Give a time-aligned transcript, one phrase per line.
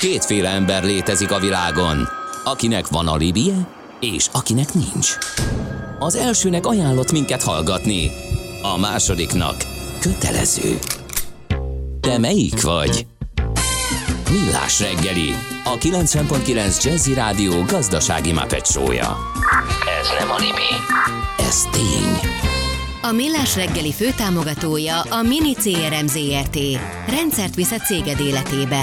[0.00, 2.08] Kétféle ember létezik a világon,
[2.44, 3.68] akinek van alibije,
[4.00, 5.16] és akinek nincs.
[5.98, 8.10] Az elsőnek ajánlott minket hallgatni,
[8.62, 9.56] a másodiknak
[10.00, 10.78] kötelező.
[12.00, 13.06] Te melyik vagy?
[14.30, 15.34] Millás reggeli,
[15.64, 19.16] a 90.9 Jazzy Rádió gazdasági mapetsója.
[20.00, 20.70] Ez nem animi,
[21.38, 22.30] ez tény.
[23.02, 26.58] A Millás reggeli főtámogatója a Mini CRM Zrt.
[27.06, 28.82] Rendszert visz a céged életébe.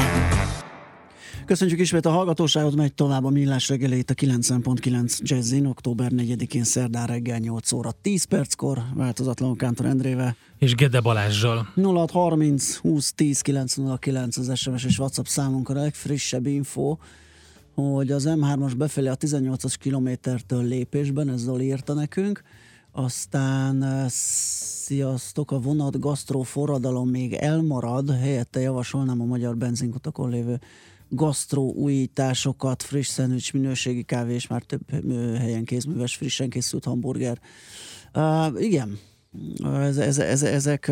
[1.46, 7.08] Köszönjük ismét a hallgatóságot, megy tovább a Millás reggelét a 90.9 Jazzin, október 4-én szerdán
[7.08, 10.36] reggel 8 óra 10 perckor, változatlanul Kántor Endrével.
[10.58, 11.68] És Gede Balázsjal.
[11.76, 16.98] 0630 20 10 909 az SMS és WhatsApp számunk a legfrissebb info,
[17.74, 22.44] hogy az M3-as befelé a 18-as kilométertől lépésben, ez Zoli írta nekünk,
[22.92, 30.60] aztán eh, sziasztok, a vonat gasztró forradalom még elmarad, helyette javasolnám a magyar benzinkutakon lévő
[31.16, 34.82] gasztró újításokat, friss szendvics, minőségi kávé és már több
[35.38, 37.40] helyen kézműves, frissen készült hamburger.
[38.14, 39.00] Uh, igen,
[39.82, 40.92] ez, ez, ez, ezek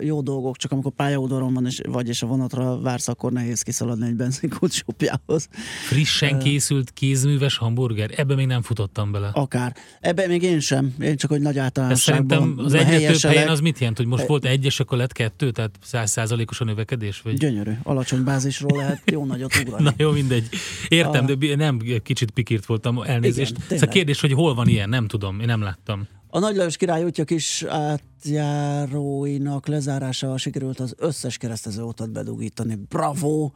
[0.00, 4.06] jó dolgok, csak amikor pályaudvaron van, és, vagy és a vonatra vársz, akkor nehéz kiszaladni
[4.06, 5.48] egy benzinkút shopjához.
[5.88, 8.10] Frissen készült kézműves hamburger?
[8.16, 9.30] Ebbe még nem futottam bele.
[9.32, 9.76] Akár.
[10.00, 10.94] Ebbe még én sem.
[11.00, 12.38] Én csak, hogy nagy általánosságban.
[12.38, 15.12] Szerintem az egyre több helyen az mit jelent, hogy most volt egy, és akkor lett
[15.12, 17.20] kettő, tehát százszázalékos a növekedés?
[17.20, 17.34] Vagy?
[17.34, 17.72] Gyönyörű.
[17.82, 19.82] Alacsony bázisról lehet jó nagyot ugrani.
[19.90, 20.48] Na jó, mindegy.
[20.88, 21.34] Értem, a...
[21.34, 23.56] de nem kicsit pikírt voltam, elnézést.
[23.56, 26.08] Igen, Ez a kérdés, hogy hol van ilyen, nem tudom, én nem láttam.
[26.32, 32.74] A Nagy Lajos király útja kis átjáróinak lezárásával sikerült az összes keresztező utat bedugítani.
[32.88, 33.50] Bravo!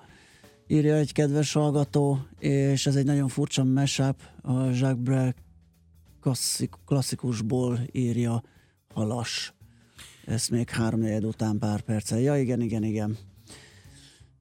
[0.67, 5.35] Írja egy kedves hallgató, és ez egy nagyon furcsa mashup, a Jacques Brel
[6.21, 8.43] klasszik, klasszikusból írja
[8.95, 9.55] Halas.
[10.27, 12.21] Ezt még három után pár perccel.
[12.21, 13.17] Ja, igen, igen, igen.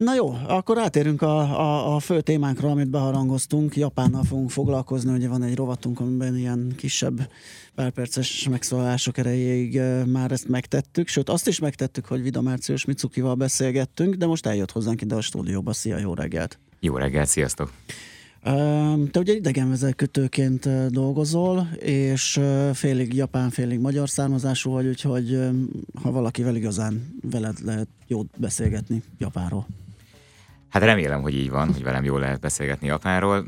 [0.04, 3.76] Na jó, akkor átérünk a, a, a fő témánkra, amit beharangoztunk.
[3.76, 7.30] Japánnal fogunk foglalkozni, ugye van egy rovatunk, amiben ilyen kisebb
[7.76, 14.16] párperces megszólalások erejéig már ezt megtettük, sőt azt is megtettük, hogy Vida Márciós Mitsukival beszélgettünk,
[14.16, 15.74] de most eljött hozzánk ide a stúdióba.
[15.74, 16.60] Szia, jó reggelt!
[16.80, 17.72] Jó reggelt, sziasztok!
[19.12, 22.40] Te ugye idegenvezetőként dolgozol, és
[22.74, 25.40] félig japán, félig magyar származású vagy, úgyhogy
[26.02, 29.68] ha valakivel igazán veled lehet jót beszélgetni Japánról.
[30.74, 33.46] Hát remélem, hogy így van, hogy velem jól lehet beszélgetni Japánról.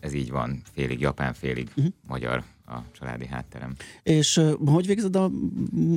[0.00, 1.92] Ez így van, félig japán, félig uh-huh.
[2.06, 3.74] magyar a családi hátterem.
[4.02, 5.30] És hogy végzed a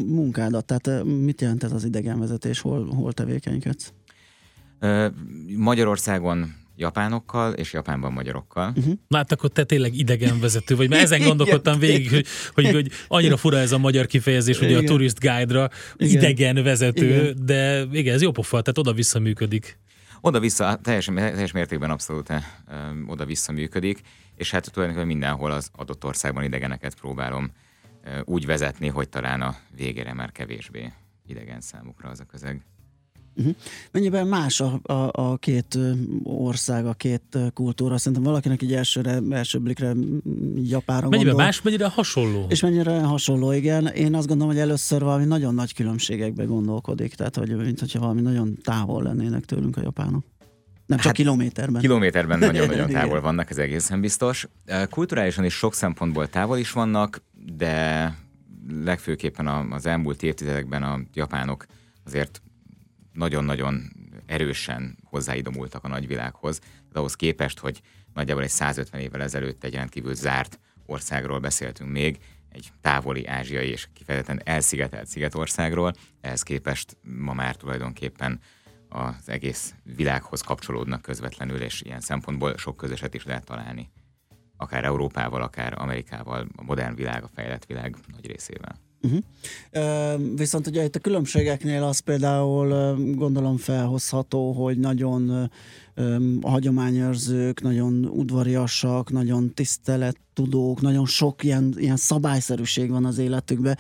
[0.08, 0.66] munkádat?
[0.66, 2.60] Tehát mit jelent ez az idegenvezetés?
[2.60, 3.94] Hol, hol tevékenykedsz?
[5.56, 8.74] Magyarországon japánokkal, és Japánban magyarokkal.
[8.76, 8.94] Uh-huh.
[9.08, 13.38] Na hát akkor te tényleg idegenvezető vagy, mert ezen gondolkodtam végig, hogy, hogy, hogy annyira
[13.38, 17.46] fura ez a magyar kifejezés, ugye a turist guide-ra, idegenvezető, igen.
[17.46, 19.80] de igen, ez jó pofa, tehát oda-vissza működik.
[20.24, 22.44] Oda-vissza, teljes, teljes mértékben abszolút eh,
[23.08, 24.02] oda-vissza működik,
[24.36, 27.52] és hát tulajdonképpen mindenhol az adott országban idegeneket próbálom
[28.04, 30.92] eh, úgy vezetni, hogy talán a végére már kevésbé
[31.28, 32.62] idegen számukra az a közeg.
[33.36, 33.56] Uh-huh.
[33.92, 35.78] Mennyiben más a, a, a két
[36.24, 37.98] ország, a két kultúra?
[37.98, 39.94] Szerintem valakinek így elsőre, első blikre
[40.56, 41.46] Japánra Mennyiben gondol.
[41.46, 42.46] más, mennyire hasonló?
[42.50, 43.88] És mennyire hasonló, igen.
[43.88, 48.22] Én azt gondolom, hogy először valami nagyon nagy különbségekbe gondolkodik, tehát hogy mint hogyha valami
[48.22, 50.24] nagyon távol lennének tőlünk a japánok.
[50.86, 51.82] Nem csak hát, kilométerben.
[51.82, 54.48] Kilométerben nagyon-nagyon távol vannak, ez egészen biztos.
[54.90, 57.22] Kulturálisan is sok szempontból távol is vannak,
[57.56, 58.16] de
[58.84, 61.66] legfőképpen az elmúlt évtizedekben a japánok
[62.06, 62.42] azért
[63.14, 63.92] nagyon-nagyon
[64.26, 66.60] erősen hozzáidomultak a nagyvilághoz,
[66.92, 67.82] de ahhoz képest, hogy
[68.14, 72.20] nagyjából egy 150 évvel ezelőtt egy rendkívül zárt országról beszéltünk még,
[72.52, 78.40] egy távoli ázsiai és kifejezetten elszigetelt szigetországról, ehhez képest ma már tulajdonképpen
[78.90, 83.92] az egész világhoz kapcsolódnak közvetlenül, és ilyen szempontból sok közöset is lehet találni.
[84.58, 88.91] Akár Európával, akár Amerikával, a modern világ, a fejlett világ nagy részével.
[89.04, 89.20] Uh-huh.
[89.74, 95.50] Uh, viszont ugye itt a különbségeknél az például gondolom felhozható, hogy nagyon uh,
[96.42, 103.78] hagyományőrzők, nagyon udvariasak, nagyon tisztelettudók, nagyon sok ilyen, ilyen szabályszerűség van az életükben.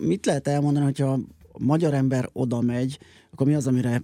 [0.00, 1.12] Mit lehet elmondani, hogyha
[1.52, 2.98] a magyar ember oda megy,
[3.30, 4.02] akkor mi az, amire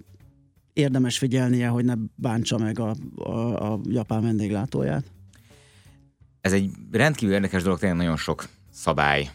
[0.73, 5.03] érdemes figyelnie, hogy ne bántsa meg a, a, a japán vendéglátóját?
[6.41, 9.29] Ez egy rendkívül érdekes dolog, tényleg nagyon sok szabály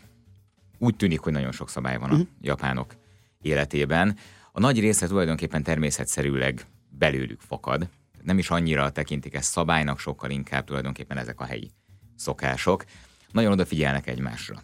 [0.79, 2.29] úgy tűnik, hogy nagyon sok szabály van a uh-huh.
[2.41, 2.95] japánok
[3.43, 4.17] életében.
[4.53, 7.89] A nagy része tulajdonképpen természetszerűleg belőlük fakad.
[8.23, 11.71] Nem is annyira tekintik ezt szabálynak, sokkal inkább tulajdonképpen ezek a helyi
[12.17, 12.85] szokások.
[13.33, 14.63] Nagyon odafigyelnek egymásra.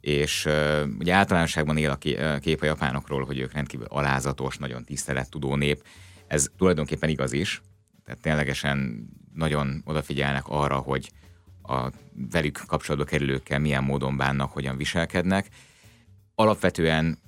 [0.00, 5.54] És uh, ugye általánosságban él a kép a japánokról, hogy ők rendkívül alázatos, nagyon tisztelettudó
[5.54, 5.84] nép.
[6.26, 7.62] Ez tulajdonképpen igaz is.
[8.04, 11.10] Tehát ténylegesen nagyon odafigyelnek arra, hogy
[11.62, 11.90] a
[12.30, 15.48] velük kapcsolatba kerülőkkel milyen módon bánnak, hogyan viselkednek.
[16.34, 17.18] Alapvetően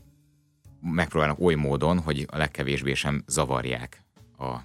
[0.80, 4.02] megpróbálnak oly módon, hogy a legkevésbé sem zavarják
[4.38, 4.56] a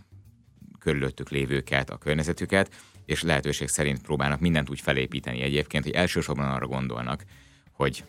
[0.79, 2.75] körülöttük lévőket, a környezetüket,
[3.05, 7.23] és lehetőség szerint próbálnak mindent úgy felépíteni egyébként, hogy elsősorban arra gondolnak,
[7.71, 8.03] hogy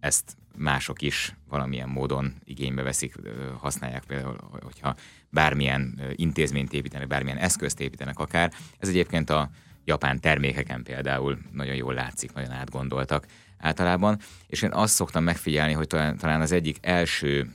[0.00, 3.14] ezt mások is valamilyen módon igénybe veszik,
[3.58, 4.94] használják például, hogyha
[5.30, 8.52] bármilyen intézményt építenek, bármilyen eszközt építenek akár.
[8.78, 9.50] Ez egyébként a
[9.84, 13.26] japán termékeken például nagyon jól látszik, nagyon átgondoltak
[13.58, 17.52] általában, és én azt szoktam megfigyelni, hogy talán, az egyik első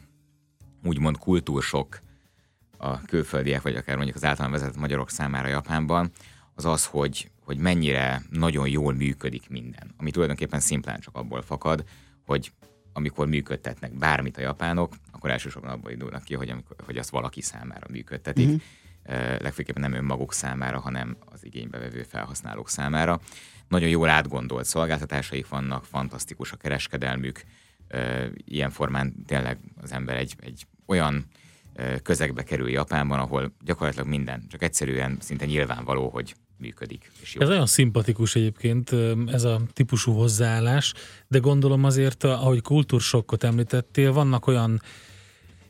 [0.84, 2.00] úgymond kultúrsok
[2.78, 6.12] a külföldiek, vagy akár mondjuk az általán vezetett magyarok számára Japánban,
[6.56, 9.94] az az, hogy, hogy mennyire nagyon jól működik minden.
[9.98, 11.84] Ami tulajdonképpen szimplán csak abból fakad,
[12.26, 12.52] hogy
[12.94, 17.42] amikor működtetnek bármit a japánok, akkor elsősorban abból indulnak ki, hogy, amikor, hogy azt valaki
[17.42, 18.48] számára működtetik.
[18.48, 18.56] Mm-hmm.
[19.40, 23.20] Legfőképpen nem önmaguk számára, hanem az igénybevevő felhasználók számára.
[23.68, 27.44] Nagyon jól átgondolt szolgáltatásaik vannak, fantasztikus a kereskedelmük.
[28.46, 31.26] Ilyen formán tényleg az ember egy, egy olyan
[32.04, 37.12] közegbe kerül Japánban, ahol gyakorlatilag minden, csak egyszerűen szinte nyilvánvaló, hogy működik.
[37.22, 37.42] És jó.
[37.42, 38.92] Ez olyan szimpatikus egyébként,
[39.28, 40.94] ez a típusú hozzáállás,
[41.28, 44.82] de gondolom azért, ahogy kultúrsokkot említettél, vannak olyan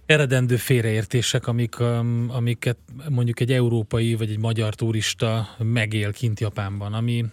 [0.06, 1.80] eredendő félreértések, amik,
[2.28, 2.78] amiket
[3.10, 7.26] mondjuk egy európai vagy egy magyar turista megél kint Japánban, ami,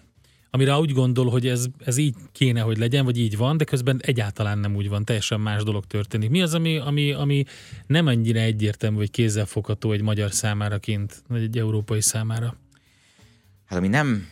[0.50, 4.00] amire úgy gondol, hogy ez, ez így kéne, hogy legyen, vagy így van, de közben
[4.02, 6.30] egyáltalán nem úgy van, teljesen más dolog történik.
[6.30, 7.44] Mi az, ami, ami, ami
[7.86, 12.56] nem annyira egyértelmű, vagy kézzelfogható egy magyar számára kint, vagy egy európai számára?
[13.64, 14.28] Hát ami nem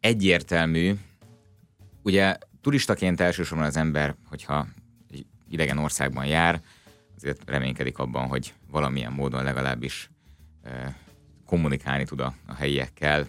[0.00, 0.94] egyértelmű,
[2.02, 4.66] ugye turistaként elsősorban az ember, hogyha
[5.12, 6.62] egy idegen országban jár,
[7.22, 10.10] azért reménykedik abban, hogy valamilyen módon legalábbis
[11.46, 13.26] kommunikálni tud a, a helyiekkel,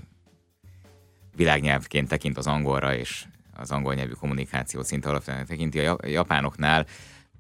[1.36, 6.86] világnyelvként tekint az angolra, és az angol nyelvű kommunikáció szinte alapvetően tekinti a japánoknál,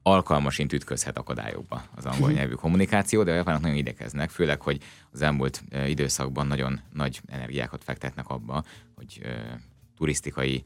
[0.04, 2.38] alkalmasint ütközhet akadályokba az angol mhm.
[2.38, 4.82] nyelvű kommunikáció, de a japánok nagyon idekeznek, főleg, hogy
[5.12, 8.64] az elmúlt időszakban nagyon nagy energiákat fektetnek abba,
[8.96, 9.22] hogy
[9.98, 10.64] turisztikai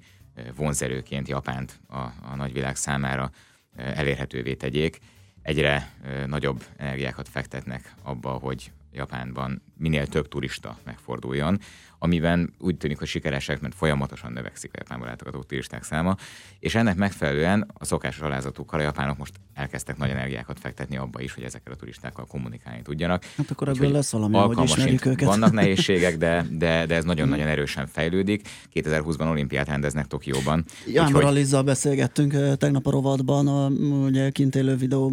[0.55, 3.31] vonzerőként Japánt a, a nagyvilág számára
[3.75, 4.99] elérhetővé tegyék.
[5.45, 5.91] Egyre
[6.25, 11.59] nagyobb energiákat fektetnek abba, hogy Japánban minél több turista megforduljon,
[11.99, 16.15] amiben úgy tűnik, hogy sikeresek, mert folyamatosan növekszik a Japánból látogató turisták száma,
[16.59, 21.33] és ennek megfelelően a szokásos alázatukkal a japánok most elkezdtek nagy energiákat fektetni abba is,
[21.33, 23.23] hogy ezekkel a turistákkal kommunikálni tudjanak.
[23.37, 25.27] Hát akkor ebből lesz valami, hogy ismerjük őket.
[25.27, 28.47] Vannak nehézségek, de, de, de ez nagyon-nagyon erősen fejlődik.
[28.73, 30.65] 2020-ban olimpiát rendeznek Tokióban.
[30.87, 33.67] Jánmar Alizzal beszélgettünk tegnap a rovatban, a,
[34.05, 35.11] ugye kint élő videó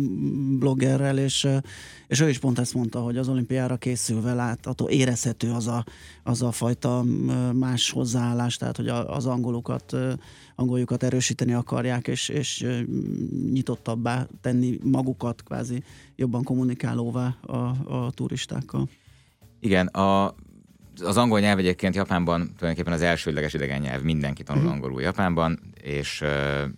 [0.58, 1.48] bloggerrel, és,
[2.06, 5.84] és ő is pont ezt mondta, hogy az olimpiára készülve látható, érezhető az a,
[6.22, 6.81] az a fajta
[7.52, 9.96] más hozzáállás, tehát hogy az angolokat,
[10.54, 12.66] angoljukat erősíteni akarják, és, és
[13.52, 15.82] nyitottabbá tenni magukat, kvázi
[16.16, 17.56] jobban kommunikálóvá a,
[17.96, 18.88] a turistákkal.
[19.60, 20.34] Igen, a,
[21.00, 24.76] az angol nyelv egyébként Japánban tulajdonképpen az elsődleges idegen nyelv, mindenki tanul uh-huh.
[24.76, 26.24] angolul Japánban, és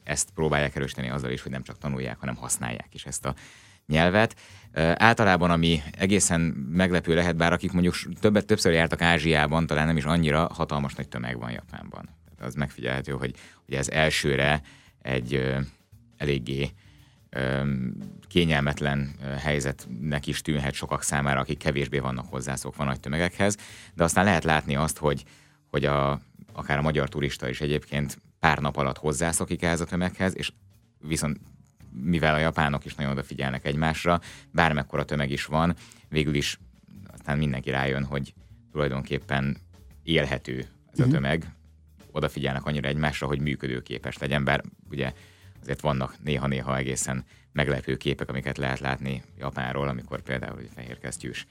[0.02, 3.34] ezt próbálják erősíteni azzal is, hogy nem csak tanulják, hanem használják is ezt a
[3.86, 4.36] nyelvet.
[4.94, 6.40] Általában, ami egészen
[6.70, 11.08] meglepő lehet, bár akik mondjuk többet, többször jártak Ázsiában, talán nem is annyira hatalmas nagy
[11.08, 12.08] tömeg van Japánban.
[12.38, 14.62] Az megfigyelhető, hogy, hogy ez elsőre
[15.02, 15.58] egy ö,
[16.16, 16.70] eléggé
[17.30, 17.62] ö,
[18.26, 23.56] kényelmetlen helyzetnek is tűnhet sokak számára, akik kevésbé vannak hozzászokva nagy tömegekhez,
[23.94, 25.24] de aztán lehet látni azt, hogy,
[25.70, 26.20] hogy a,
[26.52, 30.52] akár a magyar turista is egyébként pár nap alatt hozzászokik ehhez a tömeghez, és
[30.98, 31.40] viszont
[32.02, 34.20] mivel a japánok is nagyon odafigyelnek egymásra,
[34.50, 35.74] bármekkora tömeg is van,
[36.08, 36.58] végül is
[37.06, 38.34] aztán mindenki rájön, hogy
[38.72, 39.56] tulajdonképpen
[40.02, 40.58] élhető
[40.92, 41.12] ez a mhm.
[41.12, 41.54] tömeg,
[42.10, 45.12] odafigyelnek annyira egymásra, hogy működőképes legyen, bár ugye
[45.62, 51.46] azért vannak néha-néha egészen meglepő képek, amiket lehet látni Japánról, amikor például egy fehérkesztyűs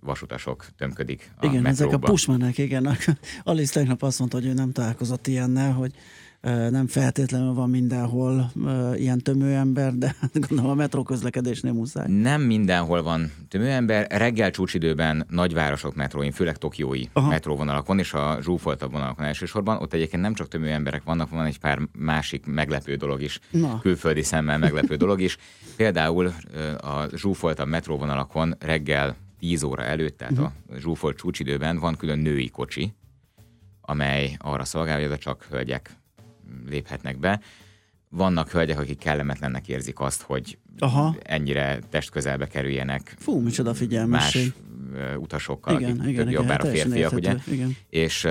[0.00, 1.92] vasutasok tömködik a Igen, metróba.
[1.92, 2.96] ezek a pushmanek, igen.
[3.42, 5.94] Alice tegnap azt mondta, hogy ő nem találkozott ilyennel, hogy
[6.70, 8.50] nem feltétlenül van mindenhol
[8.94, 10.16] ilyen tömőember, de
[10.48, 12.06] gondolom a metró közlekedésnél muszáj.
[12.08, 14.06] Nem mindenhol van tömőember.
[14.10, 17.28] Reggel csúcsidőben nagyvárosok metróin, főleg tokiói Aha.
[17.28, 19.76] metróvonalakon és a zsúfoltabb vonalakon elsősorban.
[19.76, 23.78] Ott egyébként nem csak tömőemberek vannak, van egy pár másik meglepő dolog is, Na.
[23.80, 25.36] külföldi szemmel meglepő dolog is.
[25.76, 26.32] Például
[26.80, 30.52] a zsúfoltabb metróvonalakon reggel 10 óra előtt, tehát uh-huh.
[30.68, 32.94] a zsúfolt csúcsidőben van külön női kocsi,
[33.80, 35.90] amely arra szolgál, hogy csak hölgyek
[36.66, 37.40] léphetnek be.
[38.08, 41.16] Vannak hölgyek, akik kellemetlennek érzik azt, hogy Aha.
[41.22, 43.14] ennyire testközelbe kerüljenek.
[43.18, 44.42] Fú, micsoda figyelmesség.
[44.42, 44.72] Más
[45.16, 47.36] utasokkal, igen, akik igen, jobbára igen, férfiak, ugye?
[47.46, 47.76] Igen.
[47.88, 48.24] És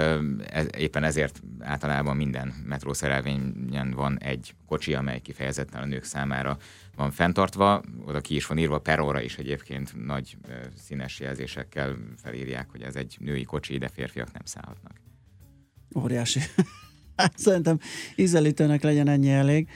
[0.49, 6.57] ez, éppen ezért általában minden metrószerelvényen van egy kocsi, amely kifejezetten a nők számára
[6.95, 10.37] van fenntartva, oda ki is van írva, peróra is egyébként nagy
[10.75, 15.01] színes jelzésekkel felírják, hogy ez egy női kocsi, de férfiak nem szállhatnak.
[15.95, 16.39] Óriási.
[17.35, 17.79] Szerintem
[18.15, 19.67] ízelítőnek legyen ennyi elég.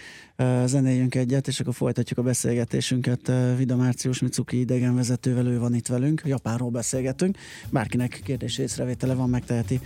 [0.66, 3.32] Zenéljünk egyet, és akkor folytatjuk a beszélgetésünket.
[3.58, 7.38] Vida Március Mitsuki idegenvezetővel, ő van itt velünk, Japánról beszélgetünk.
[7.70, 9.80] Bárkinek kérdés észrevétele van, megteheti,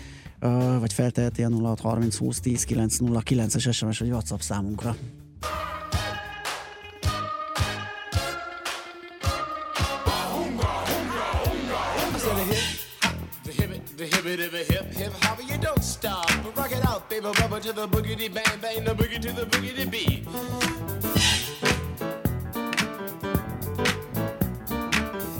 [0.79, 4.95] vagy felteheti a 0630 20 10 909-es SMS vagy WhatsApp számunkra.
[17.21, 20.25] Baby, rubber to the boogity bang bang, the boogie to the boogity beat.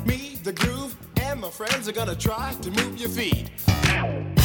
[0.05, 4.40] Me, the groove, and my friends are gonna try to move your feet.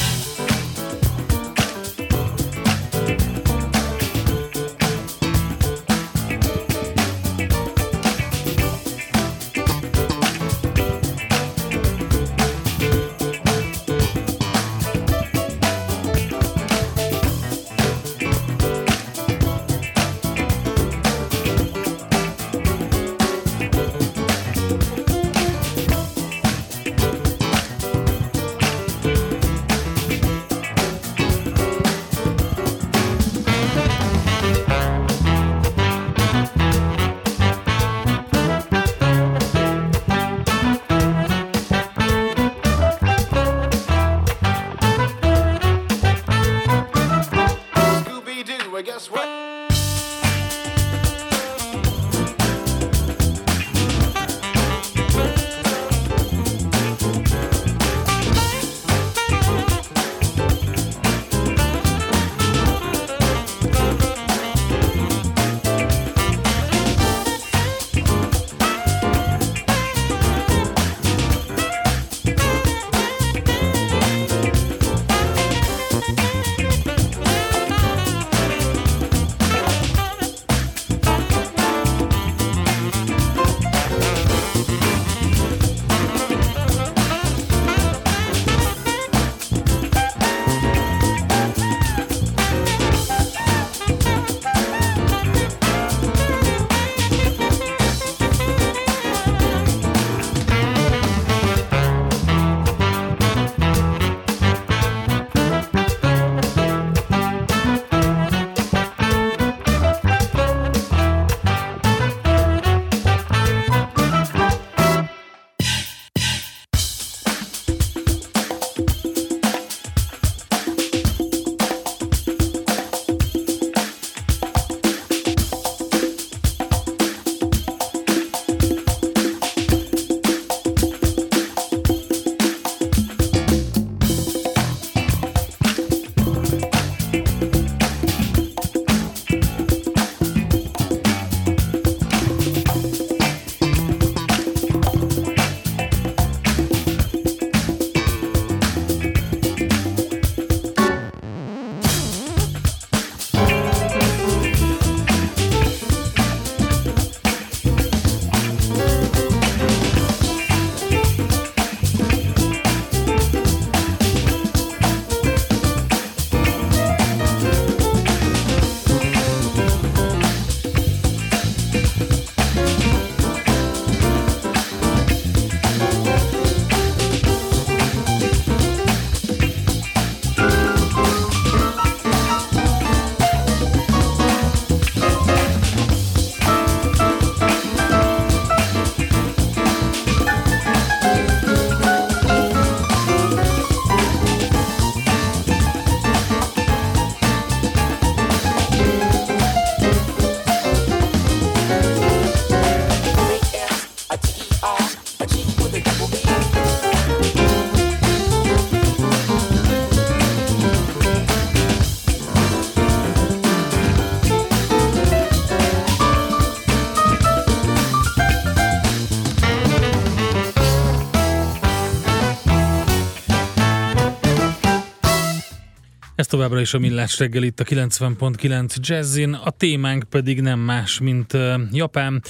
[226.47, 231.37] Továbbra is a Millás reggel itt a 90.9 Jazzin, a témánk pedig nem más, mint
[231.71, 232.23] Japán,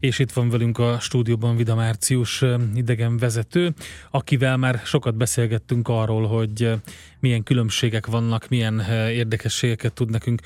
[0.00, 3.74] és itt van velünk a stúdióban Vida Március idegen vezető,
[4.10, 6.70] akivel már sokat beszélgettünk arról, hogy
[7.20, 10.40] milyen különbségek vannak, milyen érdekességeket tud nekünk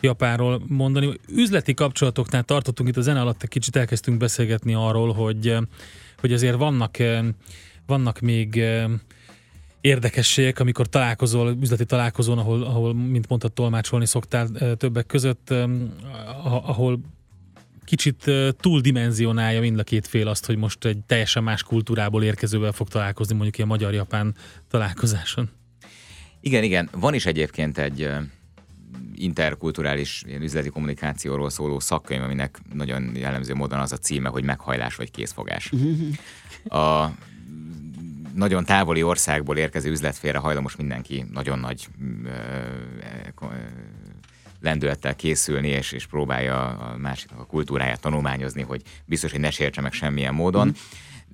[0.00, 1.18] Japánról mondani.
[1.28, 5.56] Üzleti kapcsolatoknál tartottunk itt a zene alatt, egy kicsit elkezdtünk beszélgetni arról, hogy,
[6.20, 6.96] hogy azért vannak,
[7.86, 8.62] vannak még
[9.84, 15.54] érdekességek, amikor találkozol, üzleti találkozón, ahol, ahol mint mondtad, tolmácsolni szoktál többek között,
[16.44, 17.00] ahol
[17.84, 22.88] kicsit túldimenzionálja mind a két fél azt, hogy most egy teljesen más kultúrából érkezővel fog
[22.88, 24.34] találkozni mondjuk ilyen magyar-japán
[24.70, 25.50] találkozáson.
[26.40, 26.88] Igen, igen.
[26.92, 28.08] Van is egyébként egy
[29.14, 34.94] interkulturális ilyen üzleti kommunikációról szóló szakkönyv, aminek nagyon jellemző módon az a címe, hogy meghajlás
[34.94, 35.70] vagy készfogás.
[36.64, 37.08] A
[38.34, 41.88] nagyon távoli országból érkező üzletfélre hajlamos mindenki nagyon nagy
[44.60, 49.80] lendülettel készülni, és, és próbálja a másiknak a kultúráját tanulmányozni, hogy biztos, hogy ne sértse
[49.80, 50.66] meg semmilyen módon.
[50.66, 50.70] Mm.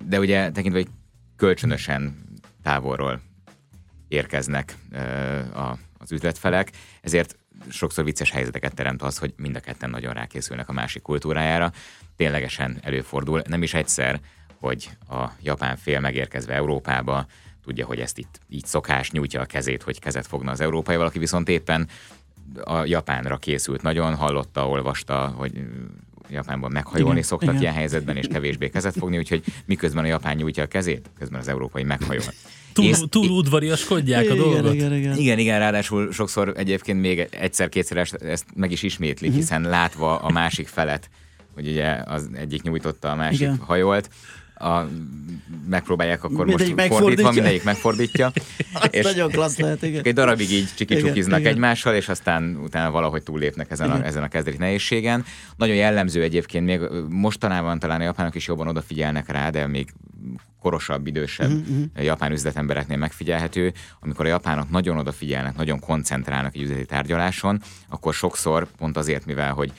[0.07, 0.89] De ugye tekintve, hogy
[1.35, 2.25] kölcsönösen
[2.63, 3.21] távolról
[4.07, 4.75] érkeznek
[5.53, 7.37] a, az üzletfelek, ezért
[7.69, 11.71] sokszor vicces helyzeteket teremt az, hogy mind a ketten nagyon rákészülnek a másik kultúrájára.
[12.15, 14.19] Ténylegesen előfordul, nem is egyszer,
[14.61, 17.25] hogy a japán fél megérkezve Európába
[17.63, 21.19] tudja, hogy ezt itt így szokás, nyújtja a kezét, hogy kezet fogna az európai, valaki
[21.19, 21.87] viszont éppen
[22.63, 25.51] a Japánra készült nagyon, hallotta, olvasta, hogy
[26.29, 27.61] Japánban meghajolni igen, szoktak igen.
[27.61, 31.47] ilyen helyzetben, és kevésbé kezet fogni, úgyhogy miközben a japán nyújtja a kezét, közben az
[31.47, 32.23] európai meghajol.
[32.73, 34.73] Túl, Ész, túl udvariaskodják a dolgot.
[34.73, 35.39] Igen, igen, igen.
[35.39, 39.43] igen, ráadásul sokszor egyébként még egyszer-kétszer ezt meg is ismétlik, uh-huh.
[39.43, 41.09] hiszen látva a másik felet,
[41.53, 43.57] hogy ugye az egyik nyújtotta, a másik igen.
[43.57, 44.09] hajolt,
[44.61, 44.89] a,
[45.69, 48.31] megpróbálják akkor mindegyik most fordítva, mindegyik megfordítja.
[48.89, 50.03] és nagyon klassz lehet, igen.
[50.03, 54.57] Egy darabig így csikicsukiznak egymással, és aztán utána valahogy túllépnek ezen a, ezen a kezdeti
[54.57, 55.25] nehézségen.
[55.55, 59.93] Nagyon jellemző egyébként, még mostanában talán a japánok is jobban odafigyelnek rá, de még
[60.61, 62.05] korosabb, idősebb uh-huh.
[62.05, 68.67] japán üzletembereknél megfigyelhető, amikor a japánok nagyon odafigyelnek, nagyon koncentrálnak egy üzleti tárgyaláson, akkor sokszor
[68.77, 69.71] pont azért, mivel hogy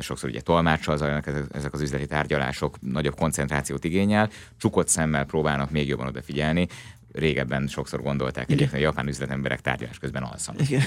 [0.00, 5.88] sokszor ugye tolmácsal zajlanak ezek az üzleti tárgyalások, nagyobb koncentrációt igényel, csukott szemmel próbálnak még
[5.88, 6.66] jobban odafigyelni.
[7.12, 10.68] Régebben sokszor gondolták egyébként, hogy a japán üzletemberek tárgyalás közben alszanak.
[10.68, 10.82] Igen.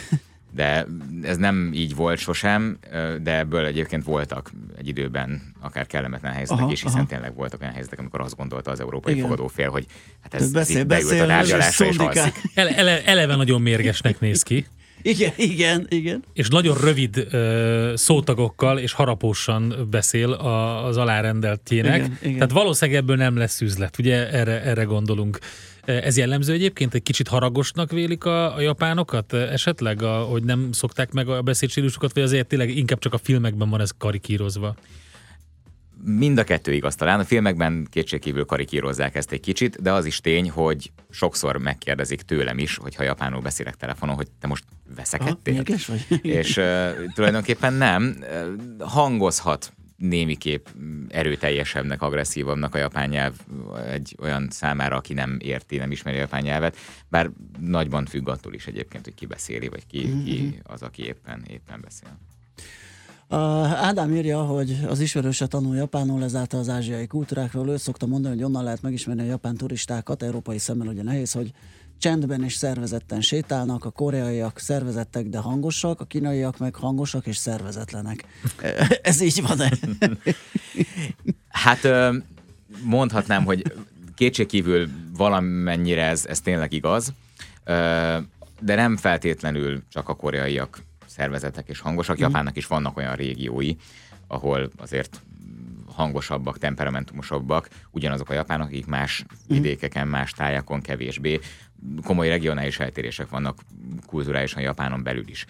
[0.53, 0.85] De
[1.23, 2.77] ez nem így volt sosem,
[3.21, 7.07] de ebből egyébként voltak egy időben akár kellemetlen helyzetek aha, is, hiszen aha.
[7.07, 9.25] tényleg voltak olyan helyzetek, amikor azt gondolta az európai Igen.
[9.25, 9.85] fogadófél, hogy
[10.21, 12.33] hát ez beszél, beült beszél, a tárgyalásra és, és alszik.
[12.53, 14.65] Ele, ele, eleve nagyon mérgesnek néz ki.
[15.01, 16.23] Igen, igen, igen.
[16.33, 21.95] És nagyon rövid uh, szótagokkal és harapósan beszél a, az alárendeltjének.
[21.95, 22.33] Igen, igen.
[22.33, 25.39] Tehát valószínűleg ebből nem lesz üzlet, ugye erre, erre gondolunk.
[25.85, 26.93] Ez jellemző egyébként?
[26.93, 32.13] Egy kicsit haragosnak vélik a, a japánokat esetleg, a, hogy nem szokták meg a beszédstílusokat,
[32.13, 34.75] vagy azért tényleg inkább csak a filmekben van ez karikírozva?
[36.03, 37.19] Mind a kettő igaz talán.
[37.19, 42.57] A filmekben kétségkívül karikírozzák ezt egy kicsit, de az is tény, hogy sokszor megkérdezik tőlem
[42.57, 44.63] is, hogyha japánul beszélek telefonon, hogy te most
[44.95, 45.63] veszekedtél.
[45.87, 46.05] vagy?
[46.39, 48.23] És uh, tulajdonképpen nem.
[48.79, 50.67] Hangozhat némiképp
[51.09, 53.33] erőteljesebbnek, agresszívabbnak a japán nyelv
[53.87, 58.53] egy olyan számára, aki nem érti, nem ismeri a japán nyelvet, bár nagyban függ attól
[58.53, 60.73] is egyébként, hogy ki beszéli, vagy ki, ki mhm.
[60.73, 62.19] az, aki éppen, éppen beszél.
[63.31, 67.69] Ádám írja, hogy az ismerőse tanul japánul, ezáltal az ázsiai kultúrákról.
[67.69, 71.51] Ő szokta mondani, hogy onnan lehet megismerni a japán turistákat, európai szemmel ugye nehéz, hogy
[71.97, 78.25] csendben és szervezetten sétálnak, a koreaiak szervezettek, de hangosak, a kínaiak meg hangosak és szervezetlenek.
[79.01, 79.71] Ez így van-e?
[81.65, 81.87] hát
[82.83, 83.73] mondhatnám, hogy
[84.15, 87.13] kétségkívül valamennyire ez, ez tényleg igaz,
[88.59, 92.17] de nem feltétlenül csak a koreaiak szervezetek és hangosak.
[92.17, 92.21] Mm.
[92.21, 93.75] Japánnak is vannak olyan régiói,
[94.27, 95.21] ahol azért
[95.95, 99.53] hangosabbak, temperamentumosabbak, ugyanazok a japánok, akik más mhm.
[99.53, 101.39] vidékeken, más tájakon kevésbé.
[102.03, 103.59] Komoly regionális eltérések vannak
[104.05, 105.45] kulturálisan Japánon belül is.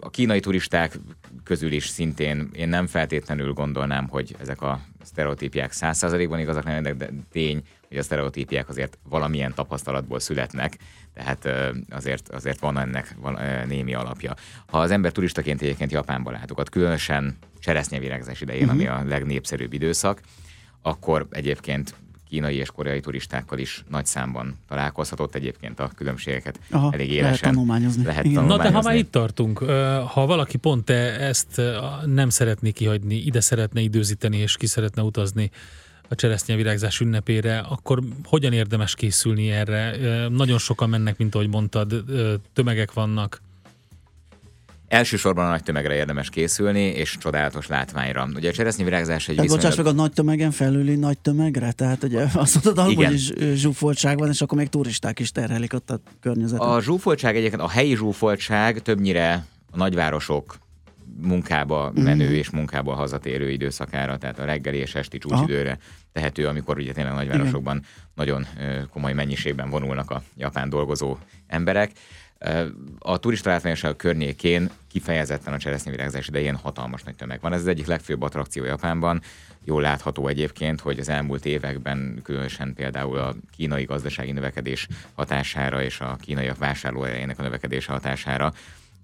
[0.00, 0.98] A kínai turisták
[1.44, 6.94] közül is szintén én nem feltétlenül gondolnám, hogy ezek a sztereotípiák száz százalékban igazak lennének,
[6.94, 10.76] de tény, hogy a sztereotípiák azért valamilyen tapasztalatból születnek,
[11.14, 11.48] tehát
[11.90, 14.34] azért, azért van ennek van, némi alapja.
[14.66, 18.78] Ha az ember turistaként egyébként Japánba látogat, különösen cseresznyevirágzás idején, uh-huh.
[18.78, 20.20] ami a legnépszerűbb időszak,
[20.82, 21.94] akkor egyébként
[22.28, 27.30] kínai és koreai turistákkal is nagy számban találkozhatott egyébként a különbségeket Aha, elég élesen.
[27.30, 28.04] Lehet tanulmányozni.
[28.04, 28.56] Lehet tanulmányozni.
[28.56, 29.58] Na de ha már itt tartunk,
[30.04, 31.60] ha valaki pont ezt
[32.04, 35.50] nem szeretné kihagyni, ide szeretne időzíteni és ki szeretne utazni
[36.08, 39.96] a cseresznyevirágzás ünnepére, akkor hogyan érdemes készülni erre?
[40.28, 42.04] Nagyon sokan mennek, mint ahogy mondtad,
[42.52, 43.40] tömegek vannak.
[44.88, 48.28] Elsősorban a nagy tömegre érdemes készülni, és csodálatos látványra.
[48.34, 49.70] Ugye a cseresznyi virágzás egy Tehát viszonylag...
[49.70, 51.72] bocsáss meg a nagy tömegen felüli nagy tömegre?
[51.72, 55.90] Tehát ugye azt mondod, hogy is zsúfoltság van, és akkor még turisták is terhelik ott
[55.90, 56.66] a környezetet.
[56.66, 60.58] A zsúfoltság egyébként, a helyi zsúfoltság többnyire a nagyvárosok
[61.22, 62.02] munkába mhm.
[62.02, 62.32] menő mm.
[62.32, 65.80] és munkába hazatérő időszakára, tehát a reggeli és esti csúcsidőre Aha.
[66.12, 67.88] tehető, amikor ugye tényleg nagyvárosokban Igen.
[68.14, 68.46] nagyon
[68.92, 71.90] komoly mennyiségben vonulnak a japán dolgozó emberek.
[72.98, 77.52] A turista látványosság környékén kifejezetten a cseresznyevirágzás idején hatalmas nagy tömeg van.
[77.52, 79.22] Ez az egyik legfőbb attrakció Japánban.
[79.64, 86.00] Jól látható egyébként, hogy az elmúlt években különösen például a kínai gazdasági növekedés hatására és
[86.00, 88.52] a kínaiak vásárlóerejének a növekedése hatására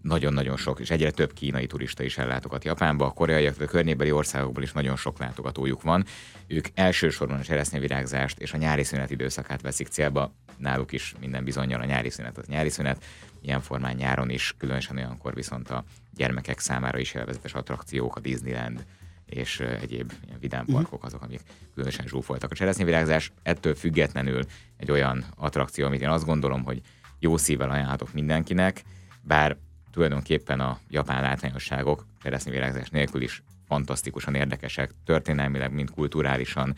[0.04, 4.62] nagyon-nagyon sok, és egyre több kínai turista is ellátogat Japánba, a koreaiak, a környébeli országokból
[4.62, 6.04] is nagyon sok látogatójuk van.
[6.46, 11.80] Ők elsősorban a cseresznyevirágzást és a nyári szünet időszakát veszik célba, náluk is minden bizonyal
[11.80, 13.04] a nyári szünet az nyári szünet,
[13.40, 18.84] ilyen formán nyáron is, különösen olyankor viszont a gyermekek számára is élvezetes attrakciók, a Disneyland,
[19.26, 20.72] és egyéb ilyen vidám mhm.
[20.74, 21.40] parkok azok, amik
[21.74, 22.50] különösen zsúfoltak.
[22.50, 24.42] A cseresznyevirágzás ettől függetlenül
[24.76, 26.80] egy olyan attrakció, amit én azt gondolom, hogy
[27.18, 28.82] jó szívvel ajánlhatok mindenkinek,
[29.22, 29.56] bár
[29.94, 32.06] tulajdonképpen a japán látványosságok
[32.44, 36.74] virágzás nélkül is fantasztikusan érdekesek, történelmileg, mint kulturálisan,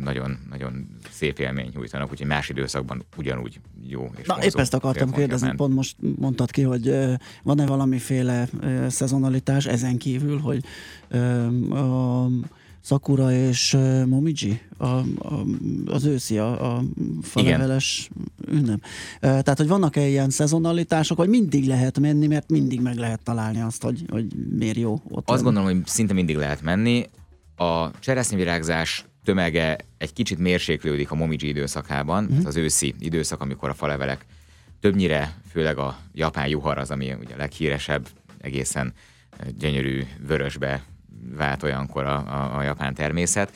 [0.00, 4.10] nagyon, nagyon szép élmény nyújtanak, úgyhogy más időszakban ugyanúgy jó.
[4.16, 5.56] És Na, épp ezt akartam kérdezni, japán.
[5.56, 6.94] pont most mondtad ki, hogy
[7.42, 8.48] van-e valamiféle
[8.88, 10.64] szezonalitás ezen kívül, hogy
[11.70, 12.26] a
[12.82, 15.04] Sakura és Momiji, a, a,
[15.86, 16.82] az őszi, a, a
[17.22, 18.10] faleveles
[18.46, 18.80] ünnep.
[19.20, 23.82] Tehát, hogy vannak-e ilyen szezonalitások, vagy mindig lehet menni, mert mindig meg lehet találni azt,
[23.82, 24.26] hogy, hogy
[24.58, 27.06] miért jó ott Azt gondolom, hogy szinte mindig lehet menni.
[27.56, 32.44] A cseresznyevirágzás tömege egy kicsit mérséklődik a Momiji időszakában, mm.
[32.44, 34.26] az őszi időszak, amikor a falevelek
[34.80, 38.08] többnyire, főleg a japán juhar az, ami ugye a leghíresebb,
[38.40, 38.92] egészen
[39.58, 40.82] gyönyörű vörösbe
[41.36, 43.52] vált olyankor a, a, a japán természet.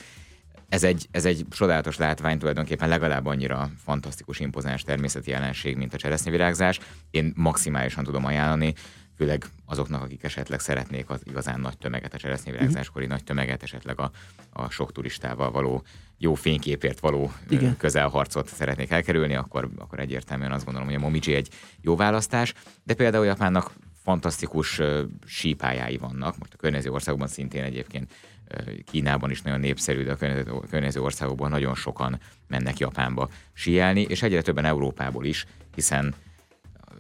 [0.69, 5.97] Ez egy, ez egy csodálatos látvány, tulajdonképpen legalább annyira fantasztikus, impozáns természeti jelenség, mint a
[5.97, 6.81] cseresznyevirágzás.
[7.11, 8.75] Én maximálisan tudom ajánlani,
[9.17, 13.19] főleg azoknak, akik esetleg szeretnék az igazán nagy tömeget, a cseresznyevirágzáskori uh-huh.
[13.19, 14.11] nagy tömeget, esetleg a,
[14.53, 15.83] a sok turistával való
[16.19, 17.77] jó fényképért való Igen.
[17.77, 21.49] közelharcot szeretnék elkerülni, akkor, akkor egyértelműen azt gondolom, hogy a Momiji egy
[21.81, 23.73] jó választás, de például Japánnak
[24.03, 24.81] fantasztikus
[25.27, 28.13] sípályái vannak, most a környező országokban szintén egyébként
[28.91, 34.43] Kínában is nagyon népszerű, de a környező országokban nagyon sokan mennek Japánba síelni, és egyre
[34.43, 36.15] többen Európából is, hiszen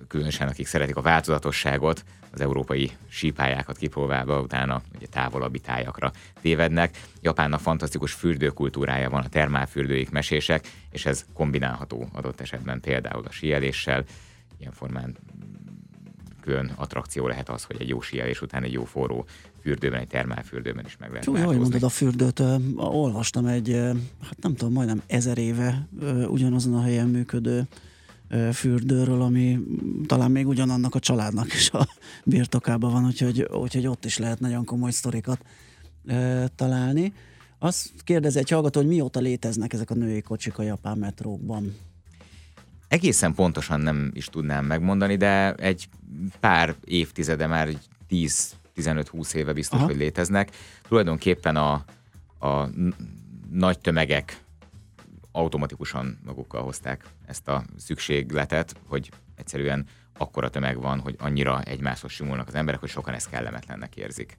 [0.08, 7.00] különösen akik szeretik a változatosságot, az európai sípályákat kipróbálva, utána ugye távolabbi tájakra tévednek.
[7.20, 14.04] Japánnak fantasztikus fürdőkultúrája van, a termálfürdőik mesések, és ez kombinálható adott esetben például a síeléssel,
[14.58, 15.16] ilyen formán
[16.42, 19.26] külön attrakció lehet az, hogy egy jó síelés után egy jó forró
[19.62, 22.42] fürdőben, egy termálfürdőben is meg lehet Jó, jól mondod a fürdőt.
[22.76, 23.72] Olvastam egy,
[24.22, 25.88] hát nem tudom, majdnem ezer éve
[26.28, 27.68] ugyanazon a helyen működő
[28.52, 29.58] fürdőről, ami
[30.06, 31.86] talán még ugyanannak a családnak is a
[32.24, 35.44] birtokában van, úgyhogy, úgyhogy ott is lehet nagyon komoly sztorikat
[36.56, 37.12] találni.
[37.58, 41.74] Azt kérdezi egy hallgató, hogy mióta léteznek ezek a női kocsik a japán metrókban?
[42.88, 45.88] Egészen pontosan nem is tudnám megmondani, de egy
[46.40, 47.68] pár évtizede, már
[48.10, 49.88] 10-15-20 éve biztos, Aha.
[49.88, 50.50] hogy léteznek.
[50.88, 51.84] Tulajdonképpen a,
[52.46, 52.68] a
[53.50, 54.44] nagy tömegek
[55.32, 59.86] automatikusan magukkal hozták ezt a szükségletet, hogy egyszerűen
[60.18, 64.38] akkora tömeg van, hogy annyira egymáshoz simulnak az emberek, hogy sokan ezt kellemetlennek érzik.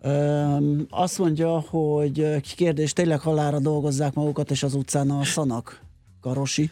[0.00, 0.56] Ö,
[0.90, 5.80] azt mondja, hogy kérdés, tényleg halára dolgozzák magukat, és az utcán a szanak?
[6.20, 6.70] Karosi?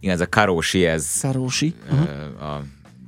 [0.00, 1.74] Igen, ez a karosi, ez karosi.
[1.90, 2.42] Uh-huh.
[2.42, 2.62] a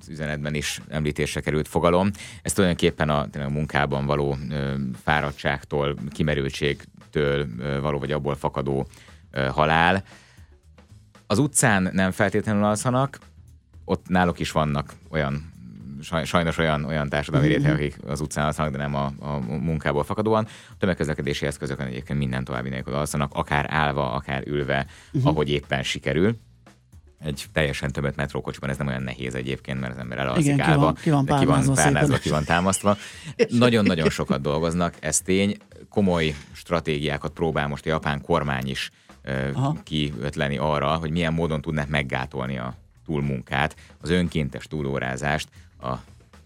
[0.09, 2.11] üzenetben is említésre került fogalom.
[2.43, 8.87] Ez tulajdonképpen a, a munkában való ö, fáradtságtól, kimerültségtől ö, való, vagy abból fakadó
[9.31, 10.05] ö, halál.
[11.27, 13.19] Az utcán nem feltétlenül alszanak,
[13.85, 15.57] ott náluk is vannak olyan
[16.25, 17.57] sajnos olyan, olyan társadalmi mm-hmm.
[17.57, 20.47] réteg, akik az utcán alszanak, de nem a, a munkából fakadóan.
[20.71, 25.27] A tömegközlekedési eszközökön egyébként minden további nélkül alszanak, akár állva, akár ülve, mm-hmm.
[25.27, 26.37] ahogy éppen sikerül
[27.25, 30.93] egy teljesen többet metrókocsiban ez nem olyan nehéz egyébként, mert az ember elalszik Igen, állva,
[30.93, 32.97] ki van, ki van, ki van párnázva, ki van támasztva.
[33.49, 35.57] Nagyon-nagyon sokat dolgoznak, ez tény.
[35.89, 38.91] Komoly stratégiákat próbál most a japán kormány is
[39.25, 42.75] uh, kiötleni arra, hogy milyen módon tudnak meggátolni a
[43.07, 45.49] túlmunkát, az önkéntes túlórázást,
[45.81, 45.95] a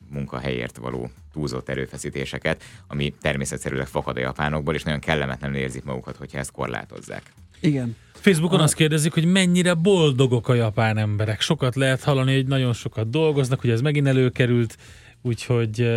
[0.09, 6.39] munkahelyért való túlzott erőfeszítéseket, ami természetszerűleg fakad a japánokból, és nagyon kellemetlenül érzik magukat, hogyha
[6.39, 7.23] ezt korlátozzák.
[7.63, 7.97] Igen.
[8.13, 11.41] Facebookon azt kérdezik, hogy mennyire boldogok a japán emberek.
[11.41, 14.77] Sokat lehet hallani, hogy nagyon sokat dolgoznak, hogy ez megint előkerült,
[15.23, 15.89] úgyhogy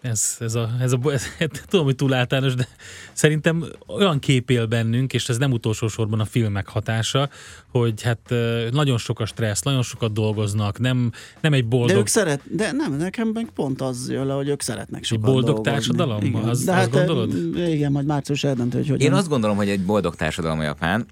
[0.00, 1.22] ez, ez a, ez a, ez,
[1.68, 2.68] tudom, hogy túl általános, de
[3.12, 7.28] szerintem olyan kép él bennünk, és ez nem utolsó sorban a filmek hatása,
[7.70, 8.34] hogy hát
[8.70, 11.88] nagyon sok a stressz, nagyon sokat dolgoznak, nem, nem egy boldog...
[11.90, 15.24] De ők szeret, de nem, nekem meg pont az jön le, hogy ők szeretnek sokat
[15.24, 15.72] Egy boldog dolgozni.
[15.72, 16.24] társadalom?
[16.24, 16.42] Igen.
[16.42, 17.34] Az, de azt hát, gondolod?
[17.56, 19.06] Igen, majd március eldöntő, hogy hogyan.
[19.06, 21.06] Én azt gondolom, hogy egy boldog társadalom a Japán,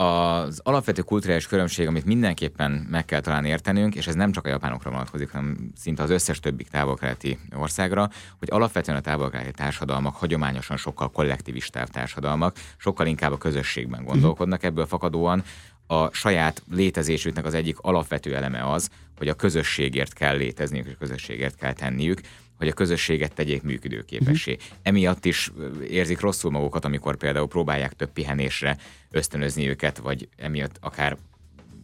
[0.00, 4.48] az alapvető kulturális különbség, amit mindenképpen meg kell talán értenünk, és ez nem csak a
[4.48, 10.76] japánokra vonatkozik, hanem szinte az összes többi távol-keleti országra, hogy alapvetően a távol-keleti társadalmak hagyományosan
[10.76, 15.42] sokkal kollektivistább társadalmak, sokkal inkább a közösségben gondolkodnak, ebből fakadóan.
[15.86, 20.98] A saját létezésüknek az egyik alapvető eleme az, hogy a közösségért kell létezniük, és a
[20.98, 22.20] közösségért kell tenniük,
[22.60, 24.52] hogy a közösséget tegyék működőképessé.
[24.52, 24.66] Uh-huh.
[24.82, 25.52] Emiatt is
[25.88, 28.76] érzik rosszul magukat, amikor például próbálják több pihenésre
[29.10, 31.16] ösztönözni őket, vagy emiatt akár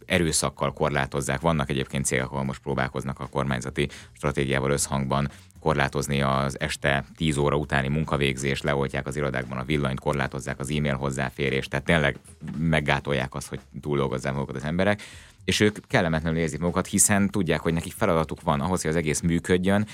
[0.05, 1.41] erőszakkal korlátozzák.
[1.41, 7.55] Vannak egyébként célok, ahol most próbálkoznak a kormányzati stratégiával összhangban korlátozni az este 10 óra
[7.55, 12.17] utáni munkavégzést, leoltják az irodákban a villanyt, korlátozzák az e-mail hozzáférést, tehát tényleg
[12.57, 15.01] meggátolják azt, hogy túldolgozzák magukat az emberek
[15.47, 19.21] és ők kellemetlenül érzik magukat, hiszen tudják, hogy nekik feladatuk van ahhoz, hogy az egész
[19.21, 19.87] működjön,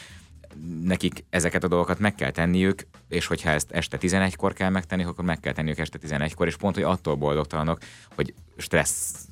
[0.83, 5.25] nekik ezeket a dolgokat meg kell tenniük, és hogyha ezt este 11-kor kell megtenni, akkor
[5.25, 7.79] meg kell tenniük este 11-kor, és pont, hogy attól boldogtalanok,
[8.15, 9.27] hogy stressz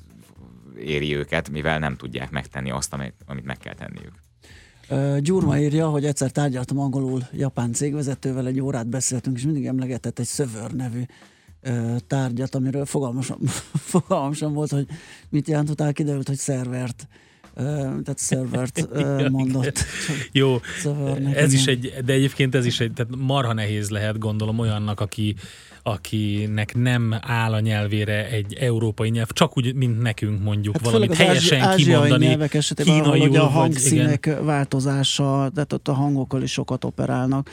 [0.78, 4.12] éri őket, mivel nem tudják megtenni azt, amit, amit meg kell tenniük.
[5.22, 10.26] Gyurma írja, hogy egyszer tárgyaltam angolul japán cégvezetővel, egy órát beszéltünk, és mindig emlegetett egy
[10.26, 11.02] Szövör nevű
[12.06, 14.86] tárgyat, amiről fogalmam sem volt, hogy
[15.28, 17.08] mit jelent, utána kiderült, hogy szervert
[17.54, 18.88] tehát szervert
[19.30, 19.84] mondott.
[20.32, 20.60] Jó,
[21.34, 25.34] ez is egy, de egyébként ez is egy, tehát marha nehéz lehet gondolom olyannak, aki
[25.82, 31.14] akinek nem áll a nyelvére egy európai nyelv, csak úgy, mint nekünk mondjuk hát valamit
[31.14, 32.26] helyesen ázsi, kimondani.
[32.26, 34.44] nyelvek esetében, hogy a hangszínek igen.
[34.44, 37.50] változása, tehát ott a hangokkal is sokat operálnak.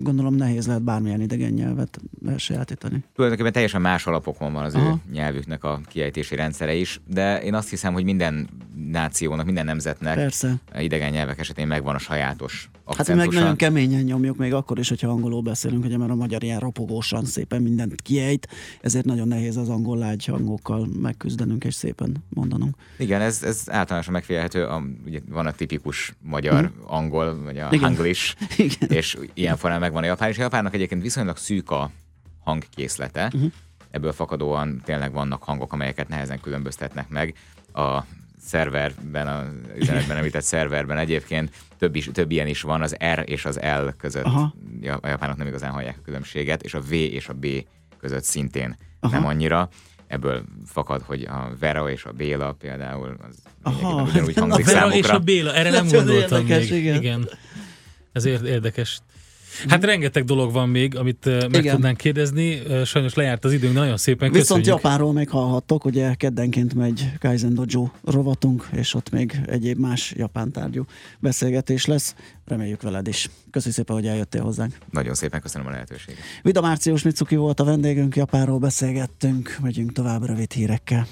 [0.00, 3.04] Gondolom nehéz lehet bármilyen idegen nyelvet elsajátítani.
[3.14, 4.88] Tulajdonképpen teljesen más alapokon van az Aha.
[4.88, 8.48] ő nyelvüknek a kiejtési rendszere is, de én azt hiszem, hogy minden
[8.90, 10.54] nációnak, minden nemzetnek Persze.
[10.78, 13.20] idegen nyelvek esetén megvan a sajátos akcentusa.
[13.20, 16.14] Hát mi meg nagyon keményen nyomjuk, még akkor is, hogyha angolul beszélünk, ugye mert a
[16.14, 18.48] magyar ilyen ropogósan szépen mindent kiejt,
[18.80, 22.76] ezért nagyon nehéz az angol lágy hangokkal megküzdenünk és szépen mondanunk.
[22.98, 26.82] Igen, ez, ez általánosan megfigyelhető, a, ugye van a tipikus magyar hmm.
[26.86, 27.80] angol, vagy a Igen.
[27.80, 28.88] hanglish, Igen.
[28.88, 31.90] és ilyen formán megvan a japán, és a japánnak egyébként viszonylag szűk a
[32.44, 33.52] hangkészlete, uh-huh.
[33.90, 37.34] ebből fakadóan tényleg vannak hangok, amelyeket nehezen különböztetnek meg.
[37.72, 38.04] A
[38.46, 39.44] szerverben, a
[39.78, 43.88] üzenetben említett szerverben egyébként több, is, több ilyen is van, az R és az L
[43.98, 44.54] között Aha.
[45.00, 47.46] a japánok nem igazán hallják a különbséget, és a V és a B
[48.00, 49.14] között szintén Aha.
[49.14, 49.68] nem annyira.
[50.06, 54.78] Ebből fakad, hogy a Vera és a Béla például az Aha, ugyanúgy hangzik a Vera
[54.78, 54.98] számukra.
[54.98, 56.80] és a Béla, erre nem gondoltam érdekes, még.
[56.80, 56.96] Igen.
[56.96, 57.28] igen.
[58.12, 59.00] Ez érdekes.
[59.68, 61.74] Hát rengeteg dolog van még, amit meg Igen.
[61.74, 62.62] tudnánk kérdezni.
[62.84, 64.82] Sajnos lejárt az időnk, de nagyon szépen Viszont köszönjük.
[64.82, 70.52] Japánról még hallhattok, ugye keddenként megy Kaizen Dojo rovatunk, és ott még egyéb más japán
[70.52, 70.84] tárgyú
[71.18, 72.14] beszélgetés lesz.
[72.44, 73.30] Reméljük veled is.
[73.50, 74.74] Köszönjük szépen, hogy eljöttél hozzánk.
[74.90, 76.20] Nagyon szépen köszönöm a lehetőséget.
[76.42, 81.06] Vida Március Mitsuki volt a vendégünk, Japánról beszélgettünk, megyünk tovább rövid hírekkel.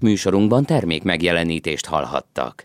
[0.00, 2.64] Műsorunkban termék megjelenítést hallhattak.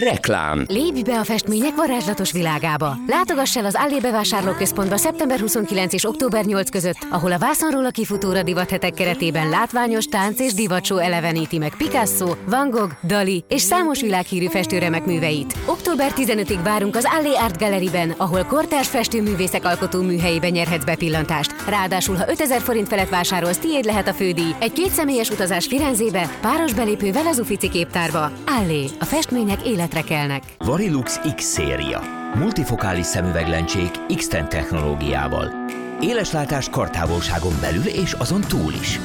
[0.00, 0.64] Reklám.
[0.68, 2.96] Lépj be a festmények varázslatos világába.
[3.06, 7.90] Látogass el az Allé bevásárlóközpontba szeptember 29 és október 8 között, ahol a vászonról a
[7.90, 14.00] kifutóra divathetek keretében látványos tánc és divatsó eleveníti meg Picasso, Van Gogh, Dali és számos
[14.00, 15.54] világhírű festőremek műveit.
[15.66, 21.54] Október 15-ig várunk az Allé Art Galleryben, ahol kortárs festőművészek alkotó műhelyében nyerhetsz bepillantást.
[21.68, 24.54] Ráadásul, ha 5000 forint felett vásárolsz, tiéd lehet a fődíj.
[24.58, 28.30] Egy kétszemélyes utazás Firenzébe, páros belépővel az Ufici képtárba.
[28.46, 30.42] Allé, a festmények élet életre kelnek.
[30.58, 32.02] Varilux X széria.
[32.34, 35.52] Multifokális szemüveglencsék X-Ten technológiával.
[36.00, 39.00] Éleslátás kartávolságon belül és azon túl is.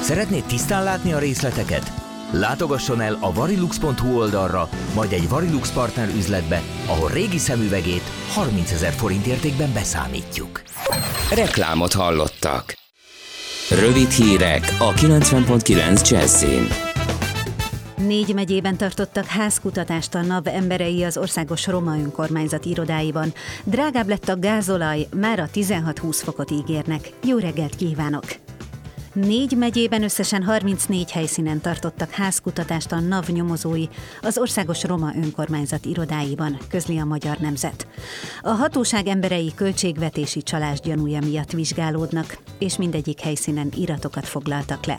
[0.00, 1.92] Szeretnéd tisztán látni a részleteket?
[2.30, 8.92] Látogasson el a varilux.hu oldalra, majd egy Varilux partner üzletbe, ahol régi szemüvegét 30 ezer
[8.92, 10.62] forint értékben beszámítjuk.
[11.34, 12.74] Reklámot hallottak.
[13.70, 16.93] Rövid hírek a 90.9 Jazzin.
[18.06, 23.32] Négy megyében tartottak házkutatást a NAV emberei az Országos Roma Önkormányzat irodáiban.
[23.64, 27.10] Drágább lett a gázolaj, már a 16-20 fokot ígérnek.
[27.22, 28.43] Jó reggelt kívánok!
[29.14, 33.84] Négy megyében összesen 34 helyszínen tartottak házkutatást a NAV nyomozói
[34.22, 37.86] az Országos Roma Önkormányzat irodáiban, közli a Magyar Nemzet.
[38.40, 44.98] A hatóság emberei költségvetési csalás gyanúja miatt vizsgálódnak, és mindegyik helyszínen iratokat foglaltak le.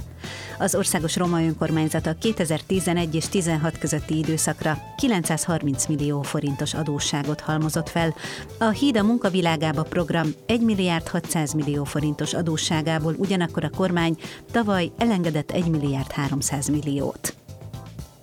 [0.59, 7.89] Az Országos Roma Önkormányzat a 2011 és 16 közötti időszakra 930 millió forintos adósságot halmozott
[7.89, 8.15] fel.
[8.59, 14.03] A Híd a munkavilágába program 1 milliárd 600 millió forintos adósságából ugyanakkor a kormány
[14.51, 17.35] tavaly elengedett 1 milliárd 300 milliót.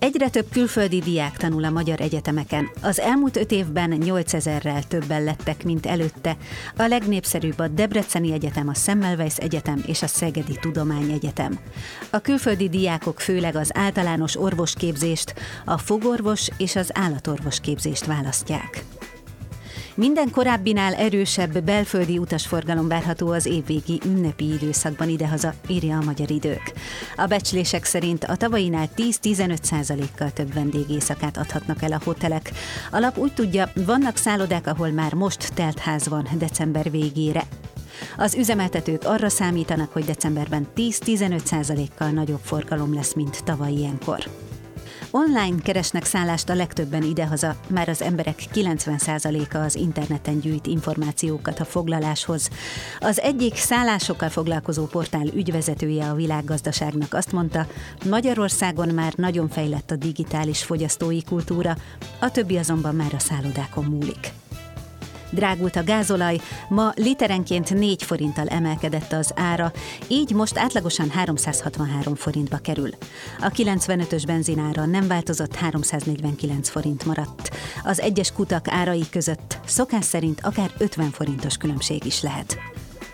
[0.03, 2.69] Egyre több külföldi diák tanul a magyar egyetemeken.
[2.81, 6.37] Az elmúlt öt évben 8000-rel többen lettek, mint előtte.
[6.77, 11.59] A legnépszerűbb a Debreceni Egyetem, a Semmelweis Egyetem és a Szegedi Tudományegyetem.
[12.09, 15.33] A külföldi diákok főleg az általános orvosképzést,
[15.65, 18.83] a fogorvos és az állatorvos képzést választják.
[19.95, 26.73] Minden korábbinál erősebb belföldi utasforgalom várható az évvégi ünnepi időszakban idehaza, írja a magyar idők.
[27.15, 32.51] A becslések szerint a tavainál 10-15 kal több vendégészakát adhatnak el a hotelek.
[32.91, 37.43] A lap úgy tudja, vannak szállodák, ahol már most telt ház van december végére.
[38.17, 44.42] Az üzemeltetők arra számítanak, hogy decemberben 10-15 kal nagyobb forgalom lesz, mint tavaly ilyenkor.
[45.15, 51.65] Online keresnek szállást a legtöbben idehaza, már az emberek 90%-a az interneten gyűjt információkat a
[51.65, 52.49] foglaláshoz.
[52.99, 57.67] Az egyik szállásokkal foglalkozó portál ügyvezetője a világgazdaságnak azt mondta,
[58.09, 61.75] Magyarországon már nagyon fejlett a digitális fogyasztói kultúra,
[62.19, 64.42] a többi azonban már a szállodákon múlik.
[65.33, 69.71] Drágult a gázolaj, ma literenként 4 forinttal emelkedett az ára,
[70.07, 72.89] így most átlagosan 363 forintba kerül.
[73.39, 77.49] A 95-ös benzinára nem változott, 349 forint maradt.
[77.83, 82.72] Az egyes kutak árai között szokás szerint akár 50 forintos különbség is lehet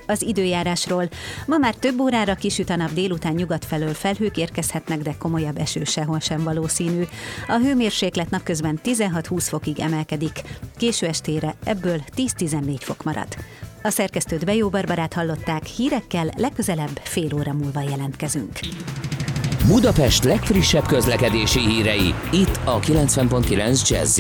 [0.10, 1.10] az időjárásról.
[1.46, 5.84] Ma már több órára kisüt a nap délután nyugat felől felhők érkezhetnek, de komolyabb eső
[5.84, 7.04] sehol sem valószínű.
[7.48, 10.42] A hőmérséklet napközben 16-20 fokig emelkedik,
[10.78, 13.28] késő estére ebből 10-14 fok marad.
[13.84, 18.60] A szerkesztőt Bejó Barbarát hallották, hírekkel legközelebb fél óra múlva jelentkezünk.
[19.68, 24.20] Budapest legfrissebb közlekedési hírei, itt a 90.9 jazz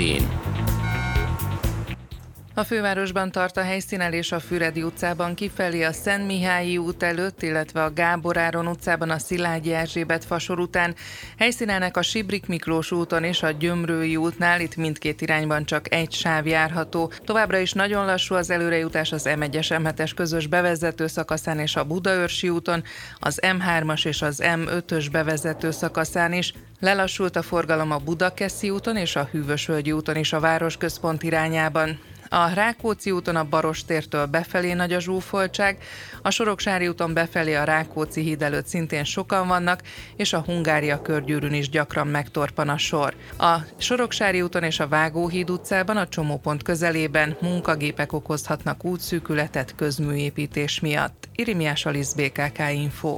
[2.59, 7.83] a fővárosban tart a helyszínelés a Füredi utcában kifelé a Szent Mihályi út előtt, illetve
[7.83, 10.95] a Gábor Áron utcában a Szilágyi Erzsébet fasor után.
[11.37, 16.47] Helyszínelnek a Sibrik Miklós úton és a Gyömrői útnál, itt mindkét irányban csak egy sáv
[16.47, 17.11] járható.
[17.25, 22.49] Továbbra is nagyon lassú az előrejutás az M1-es M7-es közös bevezető szakaszán és a Budaörsi
[22.49, 22.83] úton,
[23.19, 26.53] az M3-as és az M5-ös bevezető szakaszán is.
[26.79, 31.99] Lelassult a forgalom a Budakeszi úton és a Hűvösvölgyi úton is a városközpont irányában.
[32.29, 35.77] A Rákóczi úton a Barostértől befelé nagy a zsúfoltság,
[36.21, 39.81] a Soroksári úton befelé a Rákóczi híd előtt szintén sokan vannak,
[40.15, 43.13] és a Hungária körgyűrűn is gyakran megtorpan a sor.
[43.37, 51.27] A Soroksári úton és a Vágóhíd utcában a csomópont közelében munkagépek okozhatnak útszűkületet közműépítés miatt.
[51.35, 53.17] Irimiás Alisz BKK Info.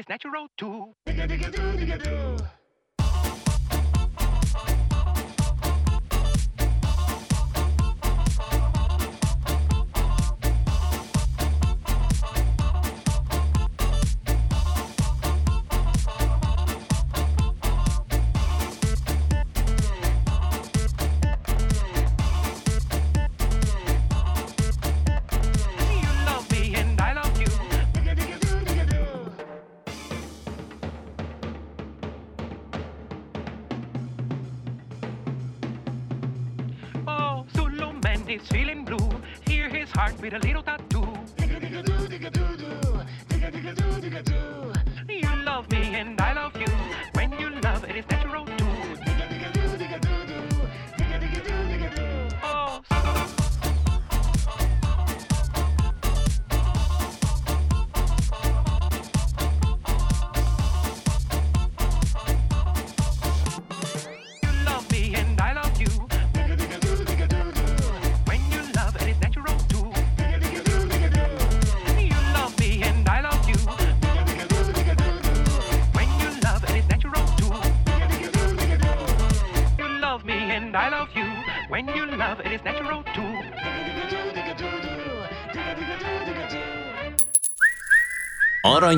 [0.00, 0.94] is natural too.
[1.06, 2.59] Digga digga doo digga doo.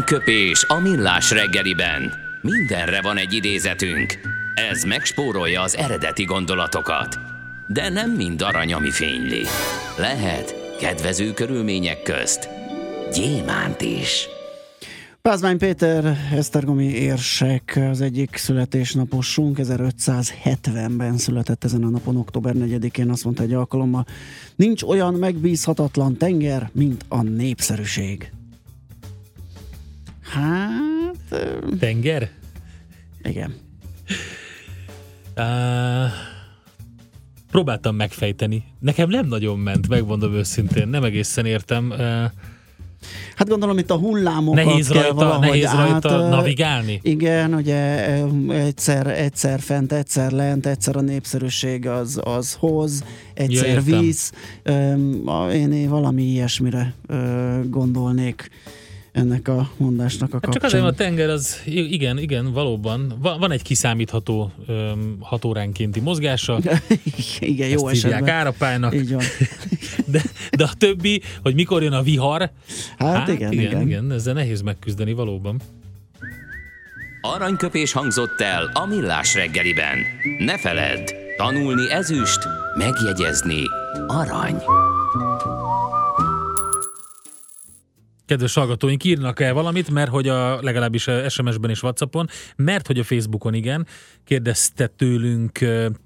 [0.02, 2.12] Aranyköpés a millás reggeliben.
[2.40, 4.18] Mindenre van egy idézetünk.
[4.70, 7.18] Ez megspórolja az eredeti gondolatokat.
[7.66, 9.42] De nem mind arany, ami fényli.
[9.98, 12.48] Lehet kedvező körülmények közt
[13.12, 14.28] gyémánt is.
[15.20, 23.24] Pázmány Péter, Esztergomi érsek az egyik születésnaposunk, 1570-ben született ezen a napon, október 4-én, azt
[23.24, 24.06] mondta egy alkalommal,
[24.56, 28.32] nincs olyan megbízhatatlan tenger, mint a népszerűség.
[30.32, 31.40] Hát,
[31.78, 32.30] Tenger?
[33.22, 33.54] igen.
[35.36, 36.10] Uh,
[37.50, 38.64] próbáltam megfejteni.
[38.78, 40.88] Nekem nem nagyon ment, megmondom őszintén.
[40.88, 41.90] Nem egészen értem.
[41.90, 42.24] Uh,
[43.36, 47.00] Hát gondolom itt a hullámokat Nehéz kell rajta- valahogy nehéz át, navigálni?
[47.02, 48.08] Igen, ugye
[48.48, 53.04] egyszer, egyszer fent, egyszer lent, egyszer a népszerűség az, az hoz,
[53.34, 55.28] egyszer Ja, értem.
[55.28, 58.48] a- Én, én valami ilyesmire ö, gondolnék
[59.12, 60.80] ennek a mondásnak a hát csak kapcsán.
[60.80, 63.12] azért a tenger az, igen, igen, valóban.
[63.20, 66.58] Va- Van egy kiszámítható um, hatóránkénti mozgása.
[67.40, 68.28] igen, jó Ezt esetben.
[68.34, 68.94] árapálynak.
[68.94, 69.22] Így van.
[70.06, 70.22] De,
[70.56, 72.50] de a többi, hogy mikor jön a vihar,
[72.98, 73.80] Hát, igen, igen, igen.
[73.86, 75.60] igen, ezzel nehéz megküzdeni valóban.
[77.20, 79.98] Aranyköpés hangzott el a millás reggeliben.
[80.38, 82.38] Ne feledd, tanulni ezüst,
[82.78, 83.62] megjegyezni
[84.06, 84.56] arany.
[88.26, 93.04] Kedves hallgatóink, írnak el valamit, mert hogy a, legalábbis SMS-ben és Whatsappon, mert hogy a
[93.04, 93.86] Facebookon igen,
[94.24, 95.58] kérdezte tőlünk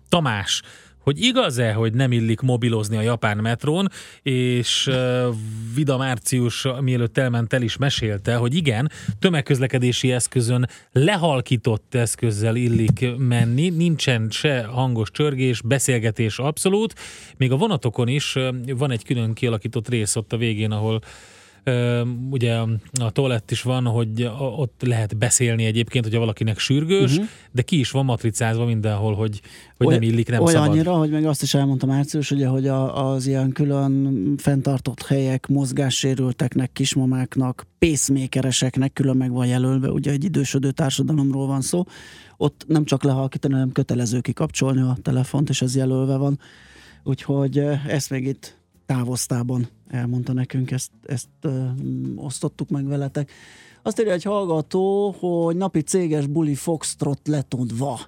[0.09, 0.63] Tamás,
[1.07, 3.89] hogy igaz-e, hogy nem illik mobilozni a japán metrón,
[4.23, 5.35] és uh,
[5.75, 13.69] Vida Március, mielőtt elment el is mesélte, hogy igen, tömegközlekedési eszközön lehalkított eszközzel illik menni,
[13.69, 16.95] nincsen se hangos csörgés, beszélgetés abszolút,
[17.37, 21.36] még a vonatokon is ö, van egy külön kialakított rész ott a végén, ahol Ö,
[22.31, 22.55] ugye
[23.01, 27.27] a- toalett is van, hogy ott lehet beszélni egyébként, hogyha valakinek sürgős, uh-huh.
[27.53, 29.41] de ki is van matricázva mindenhol, hogy,
[29.77, 30.69] hogy nem illik, nem szabad.
[30.69, 35.47] Olyannyira, hogy meg azt is elmondta Március, ugye, hogy a, az ilyen külön fenntartott helyek
[35.47, 41.85] mozgássérülteknek, kismamáknak, pacemakereseknek külön meg van jelölve, ugye egy idősödő társadalomról van szó.
[42.37, 46.39] Ott nem csak lehalkítani, hanem kötelező kikapcsolni a telefont, és ez jelölve van.
[47.05, 47.59] Úgyhogy
[47.89, 48.57] ezt még itt
[48.87, 51.65] távoztában elmondta nekünk, ezt, ezt ö,
[52.17, 53.31] osztottuk meg veletek.
[53.83, 58.01] Azt írja egy hallgató, hogy napi céges buli foxtrot letudva.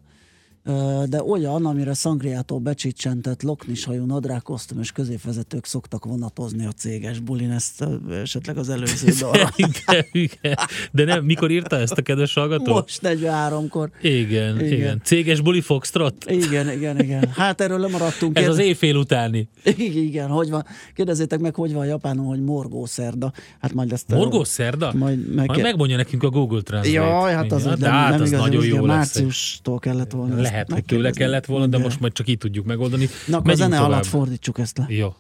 [1.09, 7.85] De olyan, amire szangriától becsicsentett loknishajú nadrágkosztümös középvezetők szoktak vonatozni a céges bulin, ezt
[8.23, 9.49] esetleg az előző dalra.
[9.87, 10.55] de, igen.
[10.93, 12.73] de nem, mikor írta ezt a kedves hallgató?
[12.73, 13.91] Most 43-kor.
[14.03, 14.21] Igen,
[14.55, 14.73] igen, Igen.
[14.79, 15.01] igen.
[15.05, 16.25] Céges buli foxtrot?
[16.31, 17.29] Igen, igen, igen.
[17.35, 18.37] Hát erről lemaradtunk.
[18.39, 19.49] Ez az Kérde- éjfél utáni.
[19.65, 20.65] Igen, igen, hogy van.
[20.95, 23.33] Kérdezzétek meg, hogy van Japánon, hogy morgószerda.
[23.61, 24.09] Hát majd ezt...
[24.09, 24.93] Morgós szerda?
[24.95, 26.99] Majd meg- Majd megmondja nekünk a Google Translate.
[26.99, 27.77] Jaj, hát az, Igen.
[27.81, 28.97] nem, hát nem az igaz, nagyon az jó igen, lesz.
[28.97, 30.39] Márciustól kellett volna.
[30.41, 33.09] ezt Lehet, hogy tőle kellett volna, de De- most majd csak így tudjuk megoldani.
[33.27, 33.91] Na, akkor a zene tovább.
[33.93, 34.87] alatt fordítsuk ezt le.
[34.89, 35.15] Jó.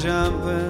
[0.00, 0.69] Jumping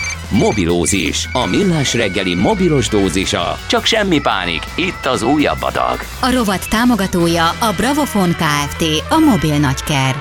[0.31, 3.57] Mobilózis, a millás reggeli mobilos dózisa.
[3.67, 5.99] Csak semmi pánik, itt az újabb adag.
[6.21, 8.83] A rovat támogatója a Bravofon Kft.
[9.09, 10.15] A mobil nagyker.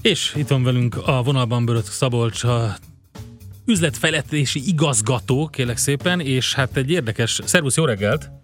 [0.00, 2.76] És itt van velünk a vonalban Börött Szabolcs, a
[3.66, 8.41] üzletfejlesztési igazgató, kérlek szépen, és hát egy érdekes, szervusz, jó reggelt!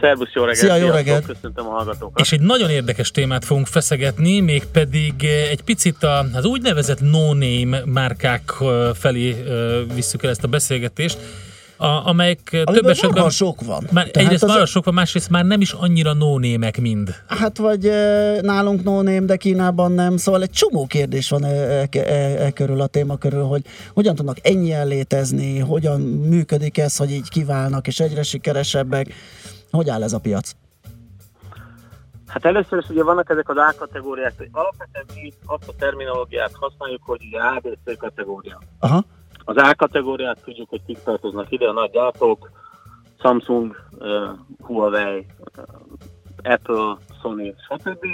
[0.00, 0.64] Szervusz, jó reggelt!
[0.64, 1.26] Szia, jó reggelt!
[1.26, 2.20] Köszöntöm a hallgatókat!
[2.20, 7.82] És egy nagyon érdekes témát fogunk feszegetni, mégpedig eh, egy picit a- az úgynevezett no-name
[7.84, 11.18] márkák eh, felé eh, visszük el ezt a beszélgetést,
[11.76, 13.10] a, amelyek eh, több esetben...
[13.12, 13.82] marha sok van.
[13.90, 16.38] Már, Tehát egyrészt az- nagyon sok van, másrészt már nem is annyira no
[16.80, 17.14] mind.
[17.26, 21.48] Hát vagy e, nálunk no name, de Kínában nem, szóval egy csomó kérdés van e,
[21.48, 22.00] e, e,
[22.44, 23.62] e körül a téma körül, hogy
[23.94, 29.06] hogyan tudnak ennyien létezni, hogyan működik ez, hogy így kiválnak és egyre sikeresebbek,
[29.70, 30.52] hogy áll ez a piac?
[32.26, 36.52] Hát először is ugye vannak ezek az A kategóriák, hogy alapvetően mi azt a terminológiát
[36.54, 38.58] használjuk, hogy ugye A, B, C kategória.
[38.80, 39.04] Aha.
[39.44, 42.50] Az A kategóriát tudjuk, hogy kik tartoznak ide, a nagy gyártók,
[43.22, 44.28] Samsung, uh,
[44.62, 48.06] Huawei, uh, Apple, Sony, stb.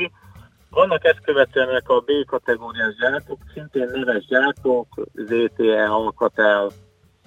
[0.71, 6.71] Vannak ezt követően a B kategóriás gyártók, szintén neves gyártók, ZTE, Alcatel,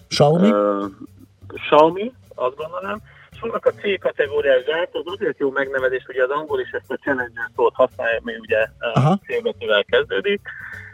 [0.07, 0.51] Xiaomi?
[0.51, 0.85] Uh,
[1.47, 3.01] Xiaomi, azt gondolom.
[3.39, 6.95] És vannak a C kategóriás gyártók, azért jó megnevezés, ugye az angol is ezt a
[6.95, 9.19] Challenger szót használja, ami ugye uh, Aha.
[9.25, 10.41] C betűvel kezdődik,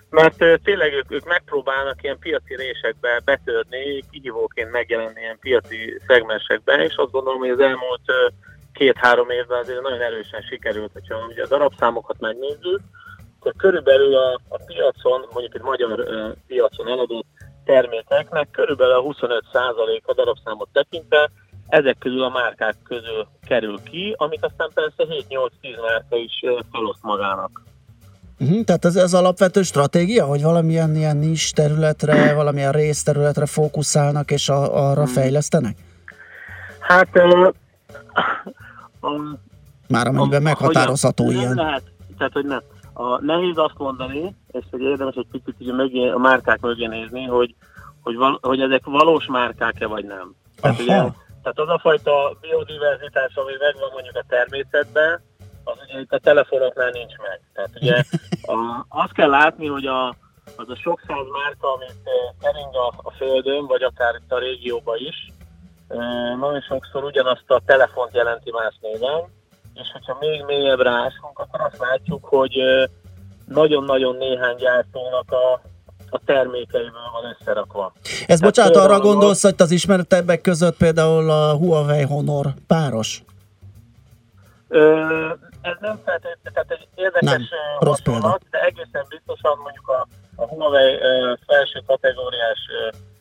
[0.10, 6.80] mert ö, tényleg ők, ők megpróbálnak ilyen piaci résekbe betörni, kihívóként megjelenni ilyen piaci szegmensekben,
[6.80, 8.28] és azt gondolom, hogy az elmúlt ö,
[8.74, 12.80] két-három évben azért nagyon erősen sikerült, hogyha ugye a darabszámokat megnézzük,
[13.40, 17.28] akkor körülbelül a, a piacon, mondjuk egy magyar ö, piacon eladott
[17.66, 21.32] termékeknek körülbelül a 25% a darabszámot tekintve
[21.68, 27.64] ezek közül a márkák közül kerül ki, amit aztán persze 7-8-10 márka is feloszt magának.
[28.40, 34.50] Uh-huh, tehát ez, ez alapvető stratégia, hogy valamilyen ilyen nis területre, valamilyen részterületre fókuszálnak és
[34.50, 35.78] a, arra fejlesztenek?
[36.80, 37.50] Hát ö,
[39.02, 39.10] a,
[39.88, 41.42] Már amennyiben meghatározható Hogyan?
[41.42, 41.54] ilyen.
[41.54, 41.84] Lehet,
[42.18, 42.62] tehát hogy nem.
[42.94, 47.24] A, nehéz azt mondani, és hogy érdemes egy picit ugye mögé, a márkák mögé nézni,
[47.24, 47.56] hogy,
[48.02, 50.36] hogy, val, hogy ezek valós márkák-e vagy nem.
[50.62, 51.04] Tehát, ugye,
[51.46, 55.22] tehát az a fajta biodiverzitás, ami megvan mondjuk a természetben,
[55.64, 57.42] az ugye itt a telefonoknál nincs meg.
[57.54, 57.96] Tehát ugye
[58.56, 60.08] a, azt kell látni, hogy a,
[60.56, 64.40] az a sok száz márka, amit eh, kering a, a Földön, vagy akár itt a
[64.40, 65.32] régióban is,
[65.88, 69.22] eh, nagyon sokszor ugyanazt a telefont jelenti más néven,
[69.74, 72.84] és hogyha még mélyebbre ásunk, akkor azt látjuk, hogy eh,
[73.46, 75.62] nagyon-nagyon néhány gyártónak a,
[76.16, 77.94] a termékeiből van összerakva.
[78.28, 83.24] Ez bocsánat, például arra gondolsz, hogy az ismertebbek között például a Huawei Honor páros?
[84.68, 84.80] Ö,
[85.62, 87.42] ez nem feltétlenül, tehát egy érdekes Nem,
[87.80, 92.60] rossz hasonlat, de egészen biztosan mondjuk a, a Huawei ö, felső kategóriás,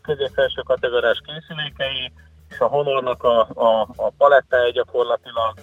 [0.03, 2.13] közép-felső kategóriás készülékei,
[2.51, 5.55] és a Honornak a, a, a palettája gyakorlatilag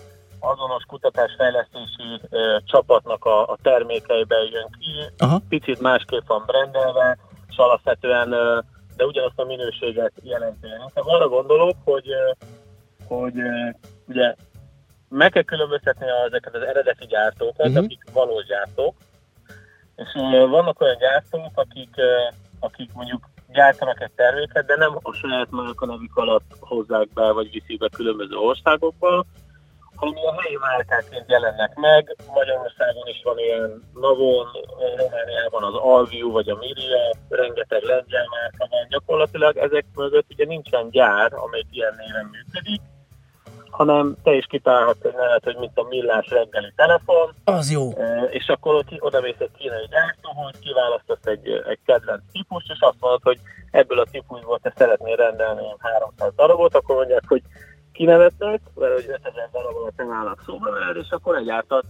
[0.41, 5.41] azonos kutatásfejlesztési ö, csapatnak a, a termékeibe jön ki, Aha.
[5.49, 7.17] picit másképp van brendelve,
[7.49, 8.59] és alapvetően, ö,
[8.95, 10.67] de ugyanazt a minőséget jelenti.
[10.67, 12.31] Inkább arra gondolok, hogy, ö,
[13.07, 13.69] hogy ö,
[14.07, 14.35] ugye
[15.09, 17.83] meg kell különböztetni ezeket az eredeti gyártókat, uh-huh.
[17.83, 18.95] akik valós gyártók,
[19.95, 22.17] és ö, vannak olyan gyártók, akik, ö,
[22.59, 27.51] akik mondjuk gyártanak egy terméket, de nem a saját márka nevük alatt hozzák be, vagy
[27.51, 29.25] viszik be különböző országokba,
[30.02, 32.16] hanem a helyi márkáként jelennek meg.
[32.34, 34.47] Magyarországon is van ilyen Navon,
[34.97, 38.88] Romániában az Alviu, vagy a Miria, rengeteg lengyel márka van.
[38.89, 42.82] Gyakorlatilag ezek mögött ugye nincsen gyár, amely ilyen néven működik,
[43.70, 47.89] hanem te is kitalálhatsz egy nevet, hogy mint a millás reggeli telefon, Az jó.
[48.30, 52.99] És akkor ott oda mész egy kínai gyártóhoz, kiválasztasz egy, egy kedvenc típust, és azt
[52.99, 53.39] mondod, hogy
[53.72, 57.41] ebből a típusból te szeretnél rendelni 300 darabot, akkor mondják, hogy
[57.93, 61.83] kinevetnek, mert hogy 5000 darabot nem állnak szóba veled, és akkor egyáltalán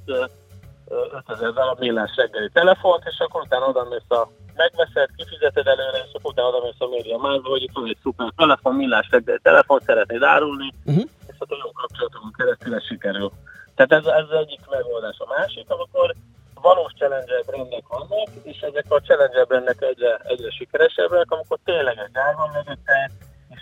[1.14, 6.14] 5000 darab millás reggeli telefont, és akkor utána oda mész a megveszed, kifizeted előre, és
[6.14, 9.40] akkor utána oda mész a média márba, hogy itt van egy szuper telefon, millás reggeli
[9.42, 11.04] telefon, szeretnéd árulni, uh-huh.
[11.28, 13.32] és akkor jó kapcsolatokon keresztül ez sikerül.
[13.76, 15.18] Tehát ez, ez az egyik megoldás.
[15.20, 16.14] A másik, amikor
[16.62, 22.12] valós challenger brandek vannak, és ezek a challenger brandek egyre, egyre sikeresebbek, amikor tényleg egy
[22.14, 23.12] gyár van mögötte,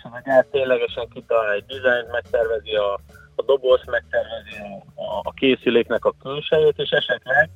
[0.00, 2.92] és az a gyár ténylegesen kitalál egy dizájnt, megtervezi a,
[3.34, 4.56] a doboz, megtervezi
[4.94, 7.50] a, a, készüléknek a külsejét, és esetleg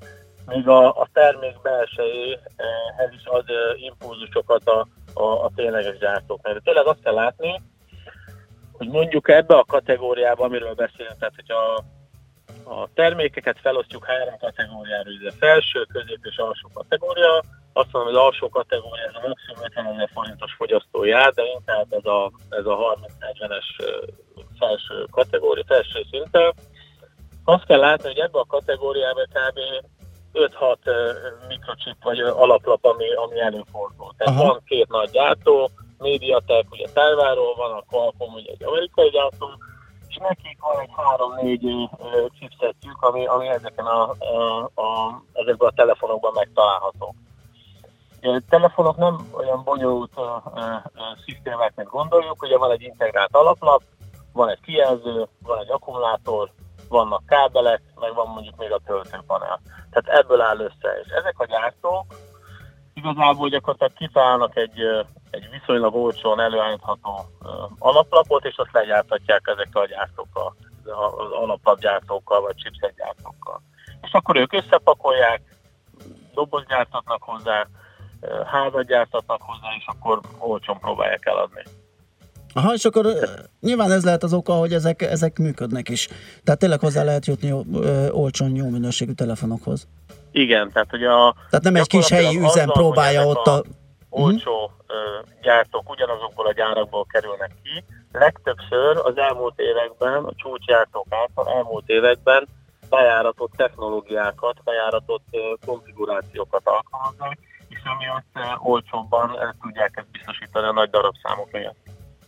[0.47, 3.45] még a, a termék belsejéhez is ad
[3.77, 6.63] impulzusokat a, a, a tényleges gyártóknak.
[6.63, 7.63] Tényleg azt kell látni,
[8.73, 11.85] hogy mondjuk ebbe a kategóriába, amiről beszélünk, tehát hogy a,
[12.71, 17.45] a termékeket felosztjuk három kategóriára, ugye felső, közép és alsó kategória.
[17.77, 21.43] Azt mondom, hogy az alsó kategória ez a maximum 50 ezer forintos fogyasztói ár, de
[21.59, 22.77] inkább ez a, ez a
[23.21, 23.69] 30-40-es
[24.59, 26.55] felső kategória, felső szinten.
[27.45, 29.59] Azt kell látni, hogy ebbe a kategóriába kb.
[30.35, 30.77] 5-6
[31.49, 34.15] mikrochip vagy alaplap, ami, ami előfordul.
[34.17, 34.47] Tehát Aha.
[34.47, 39.47] van két nagy gyártó, Mediatek, ugye Taiwanról van, a Qualcomm ugye egy amerikai gyártó,
[40.09, 45.75] és nekik van egy három-négy ö, chipsetjük, ami, ami ezeken a, a, a, ezekben a
[45.75, 47.15] telefonokban megtalálható.
[48.27, 50.21] A telefonok nem olyan bonyolult ö,
[50.55, 50.61] ö,
[51.25, 53.83] szisztémák, mint gondoljuk, ugye van egy integrált alaplap,
[54.33, 56.51] van egy kijelző, van egy akkumulátor,
[56.89, 59.61] vannak kábelek, meg van mondjuk még a töltőpanel.
[59.91, 61.01] Tehát ebből áll össze.
[61.03, 62.05] És ezek a gyártók
[62.95, 64.81] igazából gyakorlatilag kitalálnak egy,
[65.31, 67.25] egy viszonylag olcsón előállítható
[67.79, 73.61] alaplapot, és azt legyártatják ezekkel a gyártókkal, az alaplapgyártókkal, vagy chipsetgyártókkal.
[74.03, 75.43] És akkor ők összepakolják,
[76.35, 77.67] doboz gyártatnak hozzá,
[78.47, 81.63] házat gyártatnak hozzá, és akkor olcsón próbálják eladni.
[82.55, 83.07] Aha, és akkor
[83.61, 86.09] nyilván ez lehet az oka, hogy ezek, ezek működnek is.
[86.45, 87.53] Tehát tényleg hozzá lehet jutni
[88.11, 89.89] olcsón, jó minőségű telefonokhoz.
[90.33, 91.35] Igen, tehát hogy a...
[91.51, 93.63] Tehát nem egy kis helyi üzem azzal, próbálja ott a...
[94.09, 94.95] olcsó ö,
[95.43, 97.85] gyártók ugyanazokból a gyárakból kerülnek ki.
[98.13, 102.49] Legtöbbször az elmúlt években, a csúcsgyártók által elmúlt években
[102.89, 105.25] bejáratott technológiákat, bejáratott
[105.67, 107.39] konfigurációkat alkalmaznak,
[107.87, 111.77] amiatt eh, olcsóbban eh, tudják ezt biztosítani a nagy darabszámok miatt.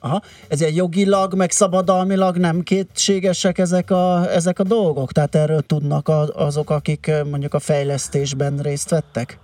[0.00, 0.20] Aha.
[0.48, 5.12] Ezért jogilag, meg szabadalmilag nem kétségesek ezek a, ezek a dolgok?
[5.12, 9.38] Tehát erről tudnak a, azok, akik ö, mondjuk a fejlesztésben részt vettek?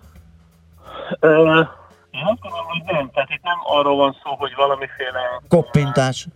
[1.21, 1.61] Ö,
[2.11, 3.11] Én azt gondolom, hogy nem.
[3.11, 6.27] Tehát itt nem arról van szó, hogy valamiféle Koppintás.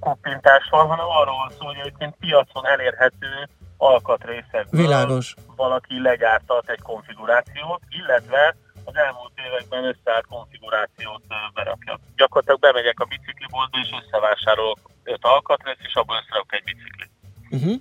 [0.00, 5.34] koppintás van, hanem arról van szó, hogy egyébként piacon elérhető alkatrészekből Világos.
[5.56, 11.22] valaki legyártat egy konfigurációt, illetve az elmúlt években összeállt konfigurációt
[11.54, 11.98] berakja.
[12.16, 17.10] Gyakorlatilag bemegyek a bicikliboltba és összevásárolok öt alkatrészt, és abból összerakok egy biciklit.
[17.50, 17.80] Uh-huh.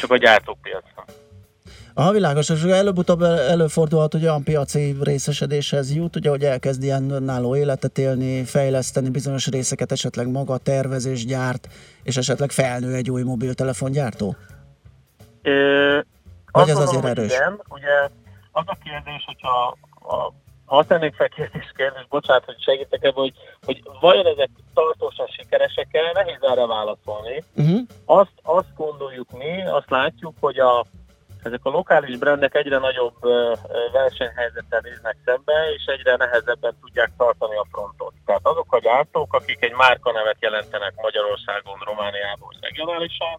[0.00, 1.04] Csak a gyártópiacon.
[1.96, 7.10] Aha, világos, és előbb-utóbb el- előfordulhat, hogy olyan piaci részesedéshez jut, ugye, hogy elkezd ilyen
[7.10, 11.68] önálló életet élni, fejleszteni bizonyos részeket, esetleg maga tervezés gyárt,
[12.02, 14.36] és esetleg felnő egy új mobiltelefongyártó?
[15.42, 15.98] Ö,
[16.50, 17.32] Vagy ez gondolom, azért erős?
[17.32, 18.08] Igen, ugye
[18.52, 19.76] az a kérdés, hogyha
[20.66, 23.34] a, tennék fel kérdés, kérdés, bocsánat, hogy segítek ebben, hogy,
[23.66, 27.42] hogy vajon ezek tartósan sikeresek el, nehéz erre válaszolni.
[27.54, 27.80] Uh-huh.
[28.04, 30.84] Azt, azt gondoljuk mi, azt látjuk, hogy a,
[31.42, 33.16] ezek a lokális brandek egyre nagyobb
[33.92, 38.14] versenyhelyzettel néznek szembe, és egyre nehezebben tudják tartani a frontot.
[38.26, 43.34] Tehát azok a gyártók, akik egy márkanevet jelentenek Magyarországon, Romániában, vagy regionálisan,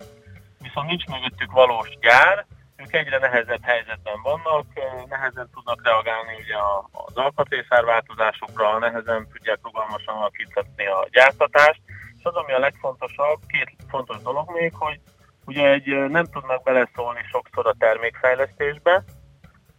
[0.62, 2.46] viszont nincs mögöttük valós gyár,
[2.76, 4.66] ők egyre nehezebb helyzetben vannak,
[5.10, 6.56] nehezen tudnak reagálni ugye
[6.92, 11.82] az alkatrészárváltozásokra, nehezen tudják rugalmasan alakítani a gyártatást,
[12.18, 15.00] és az, ami a legfontosabb, két fontos dolog még, hogy
[15.46, 19.04] ugye egy nem tudnak beleszólni sokszor a termékfejlesztésbe,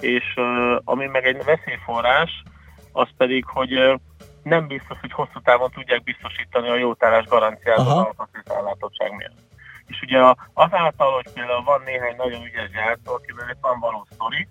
[0.01, 0.34] és
[0.84, 2.42] ami meg egy veszélyforrás,
[2.92, 4.01] az pedig, hogy
[4.42, 8.01] nem biztos, hogy hosszú távon tudják biztosítani a jótállás garanciát az Aha.
[8.01, 9.44] alkatrészállátottság miatt.
[9.87, 14.07] És ugye a- azáltal, hogy például van néhány nagyon ügyes gyártó, akiben itt van való
[14.11, 14.49] sztori,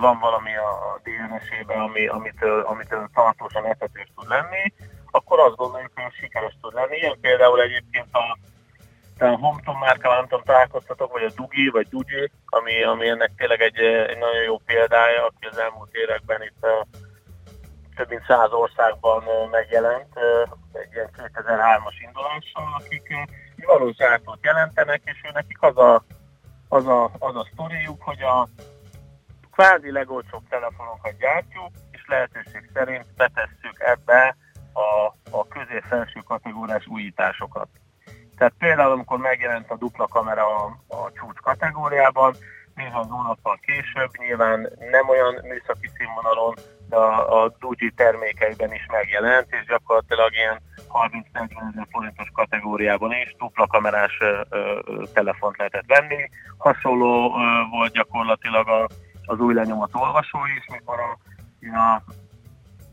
[0.00, 4.72] van valami a DNS-ében, ami, amitől, amitől tartósan etetős tud lenni,
[5.10, 6.96] akkor azt gondoljuk, hogy sikeres tud lenni.
[6.96, 8.38] Ilyen például egyébként a,
[9.24, 13.60] a Homton márkával nem tudom, találkoztatok, vagy a Dugi, vagy Dugi, ami, ami ennek tényleg
[13.60, 16.80] egy, egy nagyon jó példája, aki az elmúlt években itt ö,
[17.96, 20.18] több mint száz országban megjelent,
[20.72, 23.14] egy ilyen 2003-as indulással, akik
[23.64, 26.04] egy valós gyártót jelentenek, és ő nekik az a,
[26.68, 28.48] az a, az a sztoriuk, hogy a
[29.52, 34.36] kvázi legolcsóbb telefonokat gyártjuk, és lehetőség szerint betesszük ebbe
[34.72, 37.68] a, a közép-felső kategóriás újításokat.
[38.36, 42.34] Tehát például, amikor megjelent a dupla kamera a, a csúcs kategóriában,
[42.74, 46.54] néhány hónappal később, nyilván nem olyan műszaki színvonalon,
[46.94, 53.66] a, a Duji termékeiben is megjelent, és gyakorlatilag ilyen 30-40 ezer forintos kategóriában is dupla
[53.66, 56.30] kamerás ö, ö, telefont lehetett venni.
[56.58, 58.88] Hasonló ö, volt gyakorlatilag a,
[59.24, 61.18] az új lenyomat olvasó is, mikor a,
[61.78, 62.02] a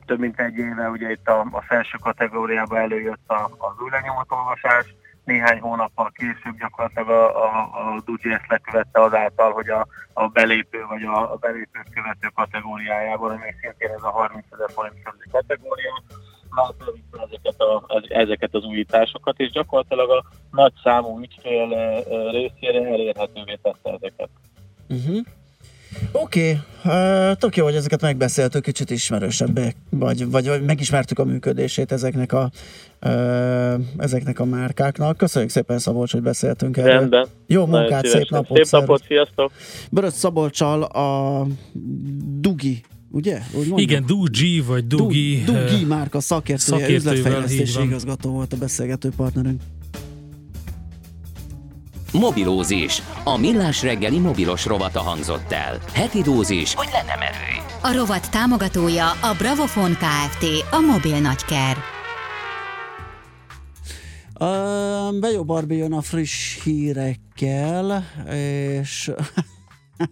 [0.06, 4.96] több mint egy éve ugye itt a, a felső kategóriába előjött a, az új lenyomatolvasás,
[5.24, 10.86] néhány hónappal később gyakorlatilag a, a, a Duji ezt lekövette azáltal, hogy a, a belépő
[10.90, 16.04] vagy a, a belépőt követő kategóriájában, ami szintén ez a 30 ezer forint körüli kategória,
[16.50, 16.74] már
[17.28, 21.68] ezeket, a, az- ezeket az újításokat, és gyakorlatilag a nagy számú ügyfél
[22.32, 24.30] részére elérhetővé tette ezeket.
[24.90, 25.26] Uh-huh.
[26.12, 27.36] Oké, okay.
[27.36, 32.52] tök jó, hogy ezeket megbeszéltük, kicsit ismerősebbek, vagy, vagy, vagy megismertük a működését ezeknek a,
[33.98, 35.18] ezeknek a márkáknak.
[35.18, 36.92] Köszönjük szépen Szabolcs, hogy beszéltünk erről.
[36.92, 37.28] Rendben.
[37.48, 38.38] Jó Nagyon munkát, szép szívesen.
[38.38, 38.66] napot!
[38.66, 39.52] Szép napot, sziasztok!
[39.92, 41.48] Börös Szabolcsal a
[42.40, 42.82] Dugi,
[43.12, 43.40] ugye?
[43.52, 43.80] Úgy mondjuk?
[43.80, 45.44] Igen, Dugi vagy Dugi.
[45.46, 49.62] Du- Dugi márka szakértője, szakértőivel, így üzletfejlesztési igazgató volt a beszélgető partnerünk.
[52.12, 53.02] Mobilózis.
[53.24, 55.80] A millás reggeli mobilos rovata hangzott el.
[55.94, 57.78] Heti dózis, hogy lenne merő.
[57.82, 60.46] A rovat támogatója a Bravofon Kft.
[60.72, 61.78] A mobil nagyker.
[64.40, 69.12] Uh, Bejó Barbi jön a friss hírekkel, és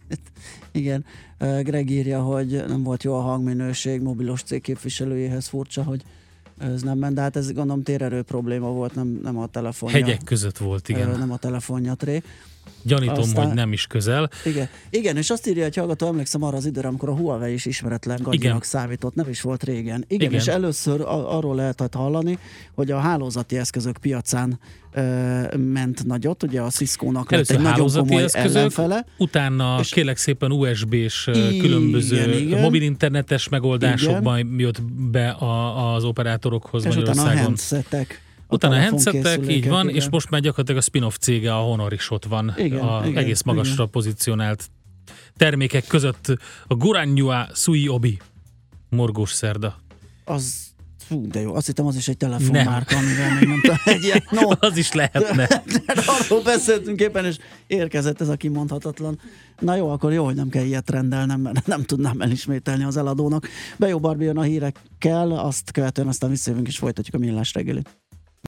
[0.72, 1.06] igen,
[1.62, 6.02] Greg írja, hogy nem volt jó a hangminőség, mobilos cég képviselőjéhez furcsa, hogy
[6.84, 9.96] ment, de hát ez gondolom térerő probléma volt, nem, nem a telefonja.
[9.96, 11.10] Hegyek között volt, igen.
[11.10, 12.24] Nem a telefonja tré.
[12.84, 14.30] Gyanítom, Aztán- hogy nem is közel.
[14.46, 14.70] Igen.
[14.90, 18.20] Igen, és azt írja, hogy hallgató, emlékszem arra az időre, amikor a Huawei is ismeretlen
[18.22, 20.04] gagyinak számított, nem is volt régen.
[20.08, 20.40] Igen, Igen.
[20.40, 22.38] És először a- arról lehetett hallani,
[22.76, 24.60] hogy a hálózati eszközök piacán
[24.94, 25.02] ö,
[25.58, 29.06] ment nagyot, ugye a Cisco-nak lett egy nagyon komoly eszközök, ellenfele.
[29.18, 32.62] utána És- kérlek szépen USB-s Igen, különböző igen.
[32.62, 34.60] mobil internetes megoldásokban Igen.
[34.60, 38.22] jött be a, az operátorokhoz És utána a handsetek.
[38.50, 39.96] Utána a handsetek, így van, igen.
[39.96, 43.24] és most már gyakorlatilag a spin-off cége, a Honor is ott van, Igen, a igen,
[43.24, 43.90] egész magasra igen.
[43.90, 44.70] pozícionált
[45.38, 46.38] termékek között
[46.68, 48.20] a Guranyua Sui Obi.
[48.90, 49.80] Morgós szerda.
[50.26, 50.70] Az
[51.10, 51.56] Fú, de jó.
[51.56, 54.92] Azt hittem, az is egy telefonmárka, amivel még nem tudom, egy ilyen, no, Az is
[54.92, 55.48] lehetne.
[55.86, 57.38] De, de arról beszéltünk éppen, és
[57.68, 59.20] érkezett ez a kimondhatatlan.
[59.60, 63.48] Na jó, akkor jó, hogy nem kell ilyet rendelnem, mert nem tudnám elismételni az eladónak.
[63.78, 67.90] Bejó Barbie jön a hírekkel, azt követően aztán visszajövünk és folytatjuk a millás reggelit.